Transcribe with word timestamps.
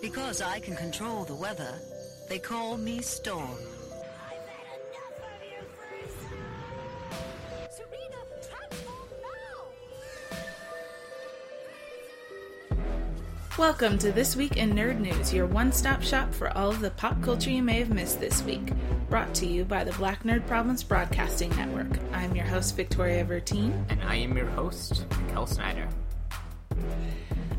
Because 0.00 0.40
I 0.40 0.60
can 0.60 0.76
control 0.76 1.24
the 1.24 1.34
weather, 1.34 1.74
they 2.26 2.38
call 2.38 2.78
me 2.78 3.02
Storm. 3.02 3.50
I've 3.50 4.48
had 4.48 4.80
enough 4.80 5.18
of 5.20 5.42
you, 5.44 5.60
Frieza! 5.76 6.30
Serena, 7.70 8.16
transform 8.48 9.10
now! 12.70 12.78
Welcome 13.58 13.98
to 13.98 14.10
This 14.10 14.36
Week 14.36 14.56
in 14.56 14.72
Nerd 14.72 15.00
News, 15.00 15.34
your 15.34 15.44
one 15.44 15.70
stop 15.70 16.00
shop 16.00 16.32
for 16.32 16.56
all 16.56 16.70
of 16.70 16.80
the 16.80 16.92
pop 16.92 17.20
culture 17.22 17.50
you 17.50 17.62
may 17.62 17.78
have 17.80 17.90
missed 17.90 18.20
this 18.20 18.42
week. 18.42 18.72
Brought 19.10 19.34
to 19.34 19.46
you 19.46 19.66
by 19.66 19.84
the 19.84 19.92
Black 19.92 20.22
Nerd 20.22 20.46
Problems 20.46 20.82
Broadcasting 20.82 21.54
Network. 21.56 21.98
I'm 22.14 22.34
your 22.34 22.46
host, 22.46 22.74
Victoria 22.74 23.22
Vertine. 23.22 23.84
And 23.90 24.02
I 24.04 24.14
am 24.14 24.34
your 24.34 24.46
host, 24.46 25.04
Kel 25.28 25.46
Snyder. 25.46 25.86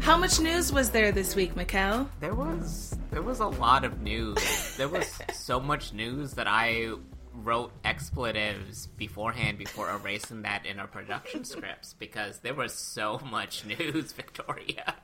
How 0.02 0.18
much 0.18 0.40
news 0.40 0.74
was 0.74 0.90
there 0.90 1.12
this 1.12 1.36
week, 1.36 1.54
Mikkel? 1.54 2.08
There 2.20 2.34
was 2.34 2.98
there 3.12 3.22
was 3.22 3.40
a 3.40 3.46
lot 3.48 3.86
of 3.86 4.02
news. 4.02 4.76
there 4.76 4.90
was 4.90 5.08
so 5.34 5.60
much 5.60 5.94
news 5.94 6.34
that 6.34 6.48
I 6.48 6.90
wrote 7.34 7.72
expletives 7.86 8.88
beforehand 8.88 9.60
before 9.60 9.92
erasing 9.92 10.42
that 10.42 10.66
in 10.66 10.80
our 10.80 10.88
production 10.88 11.44
scripts 11.46 11.94
because 11.94 12.40
there 12.40 12.56
was 12.56 12.74
so 12.74 13.22
much 13.30 13.64
news, 13.64 14.12
Victoria. 14.22 14.96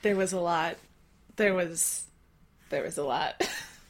There 0.00 0.16
was 0.16 0.32
a 0.32 0.40
lot. 0.40 0.76
There 1.36 1.54
was. 1.54 2.06
There 2.70 2.82
was 2.82 2.96
a 2.96 3.04
lot. 3.04 3.34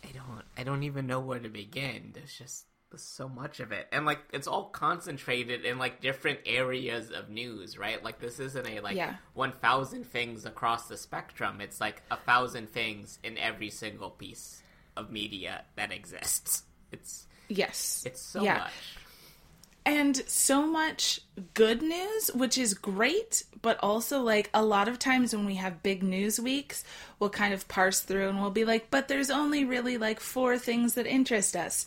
I 0.04 0.08
don't 0.12 0.42
I 0.58 0.64
don't 0.64 0.82
even 0.82 1.06
know 1.06 1.20
where 1.20 1.38
to 1.38 1.48
begin. 1.48 2.10
There's 2.14 2.36
just 2.36 2.66
so 3.02 3.28
much 3.28 3.60
of 3.60 3.73
it. 3.73 3.86
And 3.92 4.06
like 4.06 4.20
it's 4.32 4.46
all 4.46 4.64
concentrated 4.64 5.64
in 5.64 5.78
like 5.78 6.00
different 6.00 6.41
areas 6.46 7.10
of 7.10 7.28
news, 7.30 7.77
right? 7.78 8.02
Like 8.02 8.18
this 8.20 8.38
isn't 8.41 8.66
a 8.68 8.80
like 8.80 8.96
Yeah. 8.96 9.16
1000 9.34 10.04
things 10.04 10.45
across 10.46 10.88
the 10.88 10.96
spectrum. 10.96 11.60
It's 11.60 11.80
like 11.80 12.02
a 12.10 12.16
thousand 12.16 12.68
things 12.70 13.18
in 13.23 13.38
every 13.38 13.70
single 13.70 14.10
piece 14.10 14.62
of 14.96 15.10
media 15.10 15.64
that 15.77 15.92
exists. 15.92 16.62
It's 16.93 17.26
yes. 17.48 18.02
it's 18.07 18.20
so 18.23 18.43
Yeah. 18.43 18.59
much. 18.59 18.73
and 19.85 20.16
so 20.26 20.66
much 20.66 21.20
good 21.54 21.80
news, 21.80 22.29
which 22.35 22.59
is 22.59 22.74
great, 22.74 23.45
but 23.63 23.79
also 23.82 24.20
like 24.20 24.51
a 24.52 24.65
lot 24.65 24.88
of 24.88 24.98
times 24.98 25.32
when 25.32 25.46
we 25.46 25.54
have 25.54 25.80
big 25.82 26.02
news 26.02 26.40
weeks, 26.40 26.82
we'll 27.20 27.30
kind 27.30 27.54
of 27.54 27.68
parse 27.68 28.01
through 28.01 28.29
and 28.29 28.40
we'll 28.40 28.51
be 28.51 28.65
like, 28.65 28.90
but 28.90 29.07
there's 29.07 29.30
only 29.30 29.65
really 29.65 29.96
like 29.96 30.18
four 30.18 30.59
things 30.59 30.95
that 30.95 31.07
interest 31.07 31.54
us. 31.54 31.87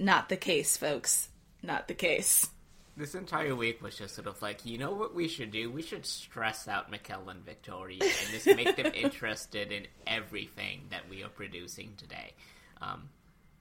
Not 0.00 0.30
the 0.30 0.36
case, 0.38 0.78
folks. 0.78 1.28
Not 1.62 1.86
the 1.86 1.94
case. 1.94 2.48
This 2.96 3.14
entire 3.14 3.54
week 3.54 3.82
was 3.82 3.96
just 3.96 4.14
sort 4.14 4.26
of 4.28 4.40
like, 4.40 4.64
you 4.64 4.78
know 4.78 4.92
what 4.92 5.14
we 5.14 5.28
should 5.28 5.50
do? 5.50 5.70
We 5.70 5.82
should 5.82 6.06
stress 6.06 6.66
out 6.66 6.90
Mikkel 6.90 7.30
and 7.30 7.44
Victoria 7.44 8.02
and 8.02 8.30
just 8.30 8.46
make 8.46 8.76
them 8.76 8.92
interested 8.94 9.70
in 9.70 9.86
everything 10.06 10.86
that 10.88 11.06
we 11.10 11.22
are 11.22 11.28
producing 11.28 11.92
today. 11.98 12.32
Um, 12.80 13.10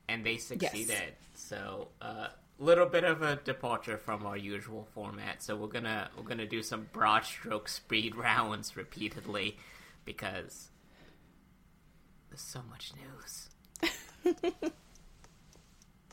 and 0.08 0.26
they 0.26 0.38
succeeded. 0.38 1.14
So, 1.36 1.90
a 2.02 2.06
uh, 2.06 2.30
little 2.58 2.86
bit 2.86 3.04
of 3.04 3.22
a 3.22 3.36
departure 3.36 3.98
from 3.98 4.26
our 4.26 4.38
usual 4.38 4.88
format. 4.94 5.44
So 5.44 5.58
we're 5.58 5.67
gonna 5.67 6.10
we're 6.17 6.23
gonna 6.23 6.48
do 6.48 6.64
some 6.64 6.88
broad 6.94 7.26
stroke 7.26 7.67
speed 7.67 8.16
rounds 8.16 8.78
repeatedly 8.78 9.58
because 10.06 10.70
there's 12.30 12.42
so 12.42 12.62
much 12.70 12.94
news. 12.95 13.50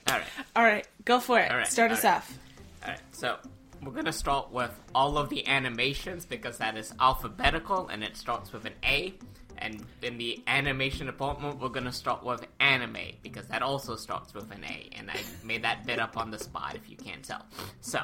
All 0.08 0.14
right. 0.14 0.26
All 0.54 0.62
right, 0.64 0.86
go 1.04 1.20
for 1.20 1.38
it. 1.40 1.50
All 1.50 1.56
right, 1.56 1.66
Start 1.66 1.90
all 1.90 1.96
us 1.96 2.04
right. 2.04 2.14
off. 2.14 2.38
Alright, 2.82 3.00
so 3.12 3.36
we're 3.82 3.92
gonna 3.92 4.12
start 4.12 4.52
with 4.52 4.70
all 4.94 5.18
of 5.18 5.28
the 5.28 5.46
animations 5.48 6.24
because 6.24 6.58
that 6.58 6.76
is 6.76 6.94
alphabetical 7.00 7.88
and 7.88 8.04
it 8.04 8.16
starts 8.16 8.52
with 8.52 8.64
an 8.64 8.74
A. 8.84 9.14
And 9.58 9.84
in 10.02 10.18
the 10.18 10.42
animation 10.46 11.06
department, 11.06 11.58
we're 11.60 11.70
gonna 11.70 11.92
start 11.92 12.22
with 12.22 12.46
anime 12.60 12.96
because 13.22 13.46
that 13.48 13.62
also 13.62 13.96
starts 13.96 14.34
with 14.34 14.50
an 14.52 14.64
A. 14.64 14.90
And 14.96 15.10
I 15.10 15.18
made 15.44 15.64
that 15.64 15.86
bit 15.86 15.98
up 15.98 16.16
on 16.16 16.30
the 16.30 16.38
spot 16.38 16.76
if 16.76 16.88
you 16.90 16.96
can't 16.96 17.24
tell. 17.24 17.44
So 17.80 18.00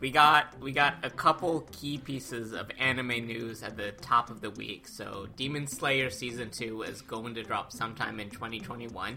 we 0.00 0.10
got 0.10 0.58
we 0.60 0.72
got 0.72 0.94
a 1.02 1.10
couple 1.10 1.60
key 1.72 1.98
pieces 1.98 2.52
of 2.52 2.70
anime 2.78 3.26
news 3.26 3.62
at 3.62 3.76
the 3.76 3.92
top 3.92 4.30
of 4.30 4.40
the 4.40 4.50
week. 4.50 4.88
So 4.88 5.26
Demon 5.36 5.66
Slayer 5.66 6.10
season 6.10 6.50
2 6.50 6.82
is 6.82 7.02
going 7.02 7.34
to 7.34 7.42
drop 7.42 7.70
sometime 7.70 8.18
in 8.18 8.30
2021 8.30 9.16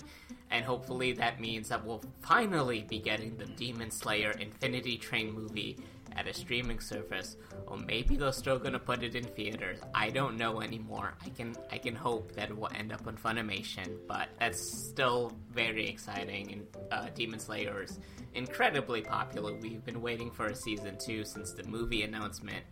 and 0.51 0.66
hopefully 0.66 1.13
that 1.13 1.39
means 1.39 1.69
that 1.69 1.85
we'll 1.85 2.03
finally 2.22 2.85
be 2.88 2.99
getting 2.99 3.38
the 3.38 3.45
Demon 3.45 3.91
Slayer 3.91 4.31
Infinity 4.31 4.97
Train 4.97 5.33
movie 5.33 5.77
at 6.16 6.28
a 6.28 6.34
streaming 6.34 6.79
service 6.79 7.38
or 7.68 7.78
maybe 7.78 8.16
they're 8.16 8.31
still 8.31 8.59
to 8.59 8.79
put 8.79 9.03
it 9.03 9.16
in 9.16 9.24
theaters. 9.24 9.79
I 9.94 10.09
don't 10.09 10.38
know 10.38 10.62
anymore. 10.62 11.13
I 11.25 11.29
can 11.29 11.56
I 11.72 11.78
can 11.78 11.96
hope 11.96 12.34
that 12.34 12.50
it 12.50 12.57
will 12.57 12.69
end 12.75 12.91
up 12.91 13.06
on 13.07 13.18
Funimation, 13.18 13.97
but 14.07 14.29
that's 14.40 14.62
still 14.90 15.34
very 15.52 15.88
exciting 15.88 16.52
and 16.53 16.68
uh, 16.91 17.07
Demon 17.13 17.40
Slayer 17.40 17.84
is 17.84 18.00
incredibly 18.34 19.02
popular. 19.02 19.53
We've 19.53 19.84
been 19.84 20.02
waiting 20.02 20.31
for 20.31 20.47
a 20.47 20.56
season 20.56 20.97
2 21.03 21.25
since 21.25 21.53
the 21.53 21.63
movie 21.63 22.03
announcement. 22.03 22.63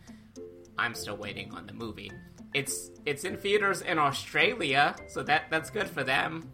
I'm 0.78 0.96
still 0.96 1.18
waiting 1.18 1.54
on 1.54 1.68
the 1.68 1.74
movie. 1.74 2.12
It's 2.54 2.92
it's 3.06 3.24
in 3.24 3.38
theaters 3.38 3.82
in 3.82 3.98
Australia, 3.98 4.96
so 5.08 5.24
that 5.24 5.44
that's 5.50 5.70
good 5.70 5.88
for 5.88 6.04
them. 6.04 6.52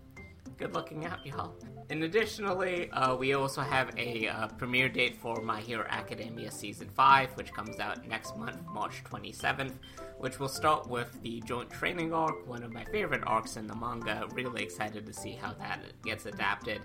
Good 0.57 0.73
looking 0.73 1.05
out, 1.05 1.23
y'all. 1.23 1.53
And 1.91 2.03
additionally, 2.03 2.89
uh, 2.89 3.15
we 3.15 3.35
also 3.35 3.61
have 3.61 3.91
a 3.95 4.27
uh, 4.27 4.47
premiere 4.47 4.89
date 4.89 5.15
for 5.15 5.39
My 5.41 5.61
Hero 5.61 5.85
Academia 5.87 6.49
Season 6.49 6.89
5, 6.89 7.37
which 7.37 7.53
comes 7.53 7.79
out 7.79 8.07
next 8.07 8.35
month, 8.35 8.57
March 8.73 9.03
27th, 9.03 9.73
which 10.17 10.39
will 10.39 10.49
start 10.49 10.89
with 10.89 11.21
the 11.21 11.41
joint 11.41 11.69
training 11.69 12.11
arc, 12.11 12.47
one 12.47 12.63
of 12.63 12.73
my 12.73 12.83
favorite 12.85 13.21
arcs 13.27 13.55
in 13.55 13.67
the 13.67 13.75
manga. 13.75 14.27
Really 14.33 14.63
excited 14.63 15.05
to 15.05 15.13
see 15.13 15.33
how 15.33 15.53
that 15.59 15.79
gets 16.03 16.25
adapted. 16.25 16.81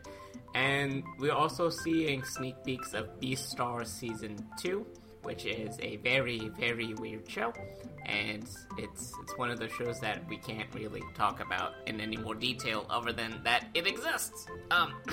And 0.54 1.02
we're 1.18 1.32
also 1.32 1.70
seeing 1.70 2.24
sneak 2.24 2.62
peeks 2.64 2.92
of 2.92 3.18
Beastars 3.20 3.86
Season 3.86 4.36
2, 4.60 4.86
which 5.22 5.44
is 5.46 5.78
a 5.80 5.96
very, 5.96 6.50
very 6.58 6.94
weird 6.94 7.28
show. 7.28 7.52
And 8.06 8.48
it's 8.78 9.12
it's 9.22 9.38
one 9.38 9.50
of 9.50 9.58
those 9.58 9.72
shows 9.72 10.00
that 10.00 10.28
we 10.28 10.36
can't 10.36 10.68
really 10.74 11.02
talk 11.14 11.40
about 11.40 11.74
in 11.86 12.00
any 12.00 12.16
more 12.16 12.34
detail 12.34 12.86
other 12.90 13.12
than 13.12 13.40
that 13.44 13.66
it 13.74 13.86
exists. 13.86 14.46
Um 14.70 14.94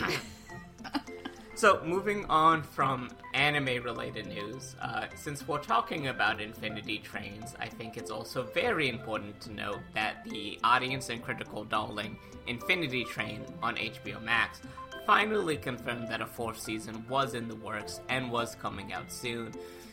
So, 1.59 1.81
moving 1.83 2.23
on 2.27 2.63
from 2.63 3.09
anime 3.33 3.83
related 3.83 4.27
news, 4.27 4.77
uh, 4.81 5.07
since 5.17 5.45
we're 5.45 5.59
talking 5.59 6.07
about 6.07 6.39
Infinity 6.39 6.99
Trains, 6.99 7.53
I 7.59 7.67
think 7.67 7.97
it's 7.97 8.09
also 8.09 8.43
very 8.43 8.87
important 8.87 9.41
to 9.41 9.51
note 9.51 9.81
that 9.93 10.23
the 10.23 10.57
audience 10.63 11.09
and 11.09 11.21
critical 11.21 11.65
darling 11.65 12.17
Infinity 12.47 13.03
Train 13.03 13.43
on 13.61 13.75
HBO 13.75 14.23
Max 14.23 14.61
finally 15.05 15.57
confirmed 15.57 16.07
that 16.07 16.21
a 16.21 16.25
fourth 16.25 16.57
season 16.57 17.03
was 17.09 17.33
in 17.33 17.49
the 17.49 17.55
works 17.55 17.99
and 18.07 18.31
was 18.31 18.55
coming 18.55 18.93
out 18.93 19.11
soon. 19.11 19.51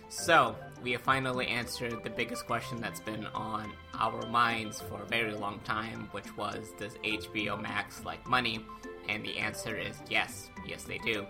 So, 0.09 0.55
we 0.83 0.93
have 0.93 1.03
finally 1.03 1.49
answered 1.49 2.05
the 2.05 2.11
biggest 2.11 2.47
question 2.47 2.81
that's 2.81 3.01
been 3.01 3.27
on 3.27 3.73
our 3.99 4.25
minds 4.29 4.81
for 4.81 5.03
a 5.03 5.07
very 5.07 5.33
long 5.35 5.59
time, 5.61 6.09
which 6.13 6.37
was 6.37 6.71
Does 6.79 6.95
HBO 7.05 7.61
Max 7.61 8.05
like 8.05 8.27
money? 8.29 8.65
And 9.09 9.25
the 9.25 9.39
answer 9.39 9.77
is 9.77 10.01
yes, 10.09 10.51
yes, 10.67 10.85
they 10.85 10.99
do. 10.99 11.27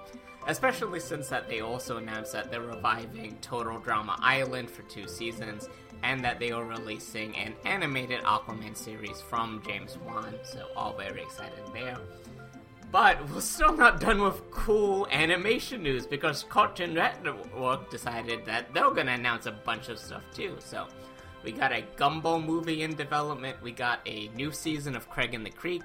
Especially 0.47 1.01
since 1.01 1.29
that 1.29 1.49
they 1.49 1.61
also 1.61 1.97
announced 1.97 2.33
that 2.33 2.51
they're 2.51 2.61
reviving 2.61 3.37
Total 3.41 3.79
Drama 3.79 4.17
Island 4.21 4.71
for 4.71 4.83
two 4.83 5.09
seasons, 5.09 5.69
and 6.03 6.23
that 6.25 6.39
they 6.39 6.53
are 6.53 6.65
releasing 6.65 7.35
an 7.37 7.55
animated 7.65 8.21
Aquaman 8.23 8.77
series 8.77 9.21
from 9.21 9.63
James 9.67 9.97
Wan, 10.07 10.35
so 10.45 10.67
all 10.77 10.95
very 10.97 11.23
excited 11.23 11.65
there. 11.73 11.97
But 12.97 13.29
we're 13.29 13.43
still 13.43 13.77
not 13.77 14.01
done 14.01 14.23
with 14.23 14.51
cool 14.51 15.07
animation 15.11 15.83
news 15.83 16.07
because 16.07 16.45
Cartoon 16.45 16.95
Network 16.95 17.91
decided 17.91 18.47
that 18.47 18.73
they're 18.73 18.91
gonna 18.91 19.13
announce 19.13 19.45
a 19.45 19.53
bunch 19.53 19.91
of 19.91 19.99
stuff 19.99 20.23
too. 20.33 20.57
So 20.61 20.87
we 21.45 21.53
got 21.53 21.73
a 21.73 21.85
Gumball 21.99 22.43
movie 22.43 22.85
in 22.85 22.95
development, 22.95 23.63
we 23.63 23.73
got 23.73 24.01
a 24.07 24.29
new 24.29 24.51
season 24.51 24.97
of 24.97 25.11
Craig 25.11 25.35
of 25.35 25.45
the 25.45 25.51
Creek, 25.51 25.83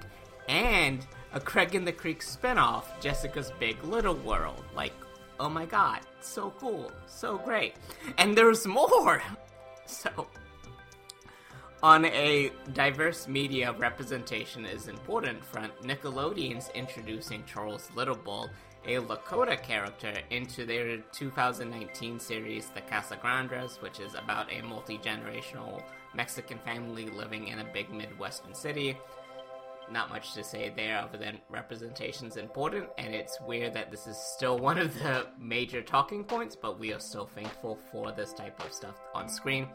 and 0.48 1.06
a 1.34 1.38
Craig 1.38 1.74
of 1.74 1.84
the 1.84 1.92
Creek 1.92 2.22
spinoff, 2.22 2.84
Jessica's 2.98 3.52
Big 3.60 3.84
Little 3.84 4.14
World. 4.14 4.64
Like, 4.74 4.94
oh 5.38 5.50
my 5.50 5.66
god, 5.66 6.00
so 6.22 6.54
cool, 6.58 6.90
so 7.06 7.36
great. 7.36 7.74
And 8.16 8.34
there's 8.34 8.66
more! 8.66 9.22
So, 9.84 10.28
on 11.82 12.04
a 12.04 12.52
diverse 12.74 13.26
media 13.26 13.72
representation 13.72 14.64
is 14.64 14.86
important 14.86 15.44
front, 15.44 15.72
Nickelodeon's 15.82 16.70
introducing 16.74 17.44
Charles 17.44 17.88
Littlebull, 17.96 18.48
a 18.86 18.98
Lakota 18.98 19.60
character, 19.60 20.14
into 20.30 20.64
their 20.64 20.98
2019 21.12 22.20
series 22.20 22.68
The 22.68 22.82
Casa 22.82 23.16
Casagrandes, 23.16 23.82
which 23.82 23.98
is 23.98 24.14
about 24.14 24.52
a 24.52 24.62
multi 24.62 24.98
generational 24.98 25.82
Mexican 26.14 26.58
family 26.58 27.10
living 27.10 27.48
in 27.48 27.58
a 27.58 27.72
big 27.72 27.92
Midwestern 27.92 28.54
city. 28.54 28.96
Not 29.90 30.08
much 30.08 30.34
to 30.34 30.44
say 30.44 30.72
there 30.74 30.98
other 30.98 31.18
than 31.18 31.40
representation's 31.50 32.36
important, 32.36 32.88
and 32.96 33.12
it's 33.12 33.40
weird 33.40 33.74
that 33.74 33.90
this 33.90 34.06
is 34.06 34.16
still 34.16 34.56
one 34.56 34.78
of 34.78 34.94
the 35.00 35.26
major 35.36 35.82
talking 35.82 36.22
points, 36.22 36.54
but 36.54 36.78
we 36.78 36.92
are 36.92 37.00
still 37.00 37.26
thankful 37.26 37.76
for 37.90 38.12
this 38.12 38.32
type 38.32 38.64
of 38.64 38.72
stuff 38.72 39.00
on 39.14 39.28
screen. 39.28 39.66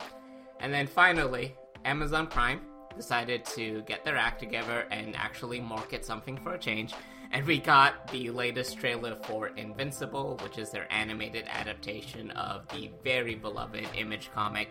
And 0.60 0.74
then 0.74 0.88
finally, 0.88 1.56
Amazon 1.86 2.28
Prime 2.28 2.62
decided 2.96 3.46
to 3.46 3.84
get 3.84 4.04
their 4.04 4.18
act 4.18 4.40
together 4.40 4.88
and 4.92 5.16
actually 5.16 5.60
market 5.60 6.06
something 6.06 6.38
for 6.38 6.54
a 6.54 6.60
change. 6.60 6.94
And 7.32 7.46
we 7.46 7.60
got 7.60 8.10
the 8.12 8.30
latest 8.30 8.78
trailer 8.78 9.18
for 9.24 9.48
Invincible, 9.50 10.40
which 10.42 10.58
is 10.58 10.72
their 10.72 10.92
animated 10.92 11.46
adaptation 11.48 12.32
of 12.32 12.66
the 12.70 12.90
very 13.04 13.36
beloved 13.36 13.86
Image 13.96 14.32
comic. 14.34 14.70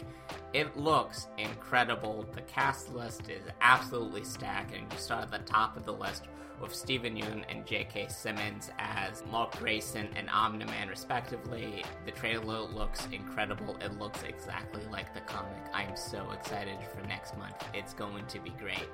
It 0.55 0.75
looks 0.77 1.29
incredible. 1.37 2.27
The 2.35 2.41
cast 2.43 2.93
list 2.95 3.29
is 3.29 3.43
absolutely 3.61 4.25
stacked, 4.25 4.75
and 4.75 4.91
you 4.91 4.99
start 4.99 5.25
at 5.25 5.31
the 5.31 5.51
top 5.51 5.77
of 5.77 5.85
the 5.85 5.93
list 5.93 6.29
with 6.61 6.75
Steven 6.75 7.17
Yeun 7.17 7.45
and 7.49 7.67
J.K. 7.67 8.09
Simmons 8.09 8.71
as 8.79 9.25
Mark 9.31 9.59
Grayson 9.59 10.09
and 10.17 10.29
Omni-Man, 10.31 10.89
respectively. 10.89 11.85
The 12.05 12.13
trailer 12.13 12.61
looks 12.61 13.07
incredible. 13.13 13.77
It 13.81 13.99
looks 13.99 14.23
exactly 14.23 14.83
like 14.91 15.15
the 15.15 15.21
comic. 15.21 15.57
I'm 15.73 15.97
so 15.97 16.31
excited 16.33 16.79
for 16.95 17.07
next 17.07 17.37
month. 17.39 17.57
It's 17.75 17.93
going 17.95 18.27
to 18.27 18.39
be 18.41 18.51
great. 18.51 18.89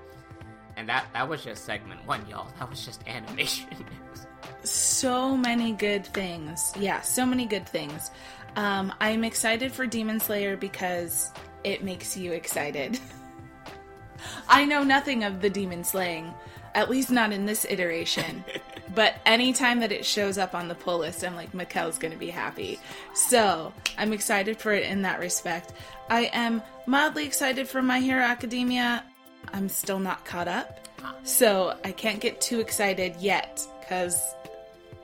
And 0.77 0.89
that 0.89 1.07
that 1.13 1.29
was 1.29 1.45
just 1.45 1.65
segment 1.65 2.07
one, 2.07 2.27
y'all. 2.29 2.49
That 2.59 2.71
was 2.71 2.85
just 2.85 3.03
animation 3.07 3.69
news. 3.71 4.27
so 4.63 5.37
many 5.37 5.73
good 5.73 6.07
things. 6.07 6.73
Yeah, 6.79 7.01
so 7.03 7.27
many 7.27 7.47
good 7.47 7.69
things. 7.69 8.11
Um, 8.57 8.93
I'm 9.01 9.25
excited 9.25 9.73
for 9.73 9.87
Demon 9.87 10.21
Slayer 10.21 10.57
because 10.57 11.31
it 11.65 11.83
makes 11.83 12.17
you 12.17 12.33
excited. 12.33 12.99
I 14.49 14.65
know 14.65 14.83
nothing 14.83 15.25
of 15.25 15.41
the 15.41 15.51
demon 15.51 15.85
slaying, 15.85 16.33
at 16.75 16.91
least 16.91 17.11
not 17.11 17.33
in 17.33 17.47
this 17.47 17.67
iteration. 17.69 18.45
but 18.95 19.17
anytime 19.27 19.81
that 19.81 19.93
it 19.93 20.05
shows 20.05 20.39
up 20.39 20.55
on 20.55 20.69
the 20.69 20.75
pull 20.75 20.99
list, 20.99 21.25
I'm 21.25 21.37
like, 21.37 21.53
Mikkel's 21.53 21.99
gonna 21.99 22.17
be 22.17 22.31
happy. 22.31 22.79
So 23.15 23.73
I'm 23.99 24.13
excited 24.13 24.59
for 24.59 24.73
it 24.73 24.85
in 24.85 25.03
that 25.03 25.21
respect. 25.21 25.73
I 26.11 26.31
am 26.33 26.63
mildly 26.87 27.27
excited 27.27 27.69
for 27.69 27.83
My 27.83 28.01
Hero 28.01 28.23
Academia. 28.23 29.05
I'm 29.53 29.69
still 29.69 29.99
not 29.99 30.25
caught 30.25 30.49
up. 30.49 30.79
So 31.25 31.77
I 31.85 31.93
can't 31.93 32.21
get 32.21 32.41
too 32.41 32.61
excited 32.61 33.17
yet 33.17 33.67
because 33.81 34.21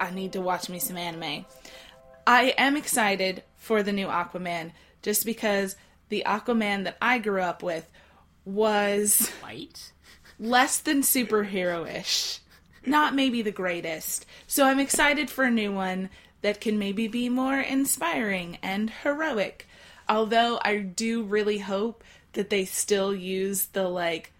I 0.00 0.10
need 0.10 0.32
to 0.34 0.40
watch 0.40 0.68
me 0.68 0.78
some 0.78 0.96
anime. 0.96 1.44
I 2.26 2.54
am 2.58 2.76
excited 2.76 3.42
for 3.56 3.82
the 3.82 3.92
new 3.92 4.06
Aquaman 4.06 4.72
just 5.02 5.24
because 5.24 5.76
the 6.08 6.24
Aquaman 6.26 6.84
that 6.84 6.96
I 7.00 7.18
grew 7.18 7.40
up 7.40 7.62
with 7.62 7.88
was 8.44 9.28
White? 9.42 9.92
Less 10.38 10.78
than 10.78 11.02
superhero 11.02 11.88
ish. 11.88 12.40
Not 12.86 13.14
maybe 13.14 13.42
the 13.42 13.50
greatest. 13.50 14.24
So 14.46 14.64
I'm 14.64 14.78
excited 14.80 15.28
for 15.30 15.44
a 15.44 15.50
new 15.50 15.72
one 15.72 16.10
that 16.42 16.60
can 16.60 16.78
maybe 16.78 17.08
be 17.08 17.28
more 17.28 17.58
inspiring 17.58 18.58
and 18.62 18.88
heroic. 18.90 19.66
Although 20.08 20.58
I 20.62 20.78
do 20.78 21.22
really 21.24 21.58
hope 21.58 22.02
that 22.32 22.50
they 22.50 22.64
still 22.64 23.14
use 23.14 23.66
the 23.66 23.88
like 23.88 24.32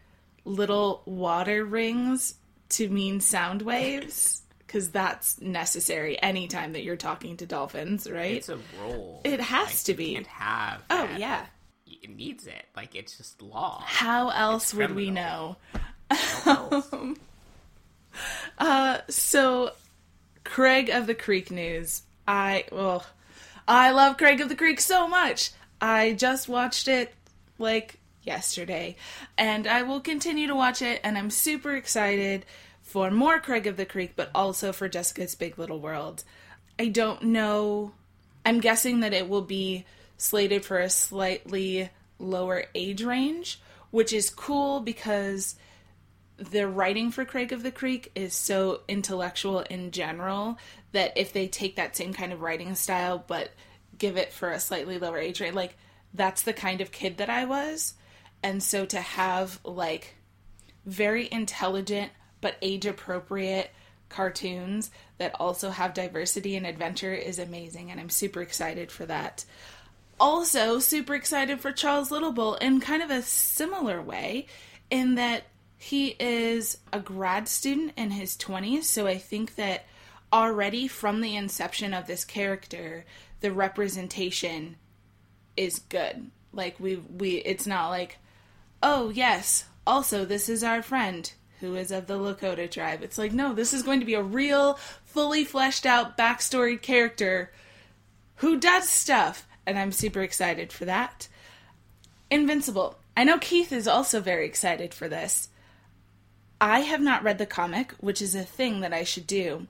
little 0.45 1.03
water 1.05 1.65
rings 1.65 2.35
to 2.71 2.89
mean 2.89 3.21
sound 3.21 3.63
waves 3.63 4.43
because 4.67 4.91
that's 4.91 5.41
necessary 5.41 6.21
anytime 6.23 6.73
that 6.75 6.85
you're 6.85 6.97
talking 6.97 7.37
to 7.39 7.47
dolphins, 7.47 8.09
right? 8.11 8.37
It's 8.37 8.49
a 8.49 8.59
role. 8.81 9.21
It 9.25 9.41
has 9.41 9.69
Like, 9.69 9.77
to 9.85 9.93
you 9.93 9.99
be. 9.99 10.15
can't 10.15 10.27
have. 10.27 10.83
Oh, 10.91 11.07
that. 11.07 11.19
yeah. 11.19 11.47
It 11.87 12.11
needs 12.15 12.47
it. 12.47 12.65
Like 12.77 12.95
it's 12.95 13.17
just 13.17 13.43
law. 13.43 13.83
How 13.85 14.29
else 14.31 14.73
would 14.73 14.95
we 14.95 15.11
know? 15.11 15.57
What 16.09 16.73
else? 16.73 16.93
Um, 16.93 17.17
uh, 18.59 18.99
so, 19.09 19.73
Craig 20.45 20.89
of 20.89 21.07
the 21.07 21.15
Creek 21.15 21.51
news. 21.51 22.03
I 22.27 22.65
well, 22.73 23.05
I 23.67 23.91
love 23.91 24.17
Craig 24.17 24.41
of 24.41 24.49
the 24.49 24.57
Creek 24.57 24.81
so 24.81 25.07
much. 25.07 25.51
I 25.81 26.13
just 26.15 26.49
watched 26.49 26.89
it 26.89 27.15
like 27.59 27.99
yesterday, 28.23 28.97
and 29.37 29.67
I 29.67 29.83
will 29.83 30.01
continue 30.01 30.47
to 30.49 30.55
watch 30.55 30.83
it. 30.83 31.01
And 31.05 31.17
I'm 31.17 31.31
super 31.31 31.77
excited 31.77 32.45
for 32.83 33.11
more 33.11 33.39
Craig 33.39 33.67
of 33.67 33.77
the 33.77 33.87
Creek, 33.87 34.13
but 34.17 34.31
also 34.35 34.73
for 34.73 34.89
Jessica's 34.89 35.35
Big 35.35 35.59
Little 35.59 35.79
World. 35.79 36.25
I 36.79 36.89
don't 36.89 37.23
know. 37.25 37.93
I'm 38.45 38.61
guessing 38.61 39.01
that 39.01 39.13
it 39.13 39.29
will 39.29 39.43
be 39.43 39.85
slated 40.17 40.65
for 40.65 40.79
a 40.79 40.89
slightly 40.89 41.91
lower 42.19 42.65
age 42.75 43.03
range, 43.03 43.61
which 43.91 44.13
is 44.13 44.31
cool 44.31 44.81
because 44.81 45.55
the 46.39 46.69
writing 46.69 47.11
for 47.11 47.25
Craig 47.25 47.53
of 47.53 47.63
the 47.63 47.73
Creek 47.73 48.13
is 48.15 48.33
so 48.33 48.81
intellectual 48.87 49.61
in 49.61 49.91
general 49.91 50.57
that 50.93 51.13
if 51.17 51.33
they 51.33 51.49
take 51.49 51.77
that 51.77 51.97
same 51.97 52.15
kind 52.15 52.33
of 52.33 52.41
writing 52.41 52.75
style 52.75 53.23
but 53.27 53.51
give 53.99 54.17
it 54.17 54.33
for 54.33 54.51
a 54.51 54.61
slightly 54.61 54.99
lower 54.99 55.19
age 55.19 55.41
rate, 55.41 55.55
like 55.55 55.77
that's 56.15 56.43
the 56.43 56.53
kind 56.53 56.81
of 56.81 56.93
kid 56.93 57.19
that 57.19 57.29
I 57.29 57.45
was. 57.45 57.95
And 58.43 58.63
so 58.63 58.87
to 58.87 59.01
have 59.01 59.59
like 59.65 60.15
very 60.87 61.29
intelligent 61.31 62.13
but 62.41 62.57
age 62.63 62.87
appropriate 62.87 63.71
cartoons 64.09 64.91
that 65.19 65.35
also 65.41 65.71
have 65.71 65.93
diversity 65.93 66.57
and 66.57 66.67
adventure 66.67 67.13
is 67.13 67.41
amazing 67.41 67.91
and 67.91 67.99
I'm 68.01 68.11
super 68.11 68.41
excited 68.43 68.93
for 68.93 69.05
that. 69.07 69.45
Also, 70.21 70.79
super 70.79 71.15
excited 71.15 71.61
for 71.61 71.73
Charles 71.73 72.11
Littlebull 72.11 72.61
in 72.61 72.81
kind 72.81 73.03
of 73.03 73.11
a 73.11 73.23
similar 73.23 74.01
way 74.01 74.47
in 74.91 75.17
that 75.17 75.45
he 75.79 76.17
is 76.19 76.79
a 76.93 76.99
grad 76.99 77.49
student 77.49 77.93
in 77.97 78.11
his 78.11 78.37
20s, 78.37 78.83
so 78.83 79.07
I 79.07 79.17
think 79.17 79.55
that 79.55 79.87
already 80.33 80.89
from 80.89 81.21
the 81.21 81.37
inception 81.37 81.95
of 81.95 82.07
this 82.07 82.25
character, 82.25 83.05
the 83.41 83.53
representation 83.53 84.77
is 85.57 85.79
good. 85.79 86.31
Like 86.53 86.81
we 86.81 86.97
we 86.97 87.37
it's 87.37 87.67
not 87.67 87.91
like, 87.91 88.19
"Oh, 88.83 89.11
yes, 89.11 89.67
also 89.87 90.25
this 90.25 90.49
is 90.49 90.65
our 90.65 90.83
friend 90.83 91.33
who 91.61 91.77
is 91.77 91.93
of 91.93 92.09
the 92.09 92.19
Lakota 92.19 92.69
tribe." 92.69 93.03
It's 93.03 93.19
like, 93.19 93.33
"No, 93.33 93.55
this 93.55 93.73
is 93.73 93.85
going 93.85 94.01
to 94.01 94.07
be 94.07 94.15
a 94.15 94.23
real 94.23 94.75
fully 95.05 95.45
fleshed 95.45 95.87
out 95.87 96.19
backstory 96.19 96.81
character 96.81 97.53
who 98.37 98.59
does 98.59 98.89
stuff." 98.89 99.47
And 99.65 99.79
I'm 99.79 99.93
super 99.93 100.23
excited 100.23 100.73
for 100.73 100.87
that. 100.87 101.29
Invincible. 102.31 102.99
I 103.17 103.25
know 103.25 103.39
Keith 103.39 103.73
is 103.73 103.87
also 103.87 104.21
very 104.21 104.47
excited 104.47 104.93
for 104.93 105.09
this. 105.09 105.49
I 106.61 106.81
have 106.81 107.01
not 107.01 107.23
read 107.23 107.39
the 107.39 107.47
comic, 107.47 107.93
which 108.01 108.21
is 108.21 108.35
a 108.35 108.43
thing 108.43 108.81
that 108.81 108.93
I 108.93 109.05
should 109.05 109.27
do. 109.27 109.67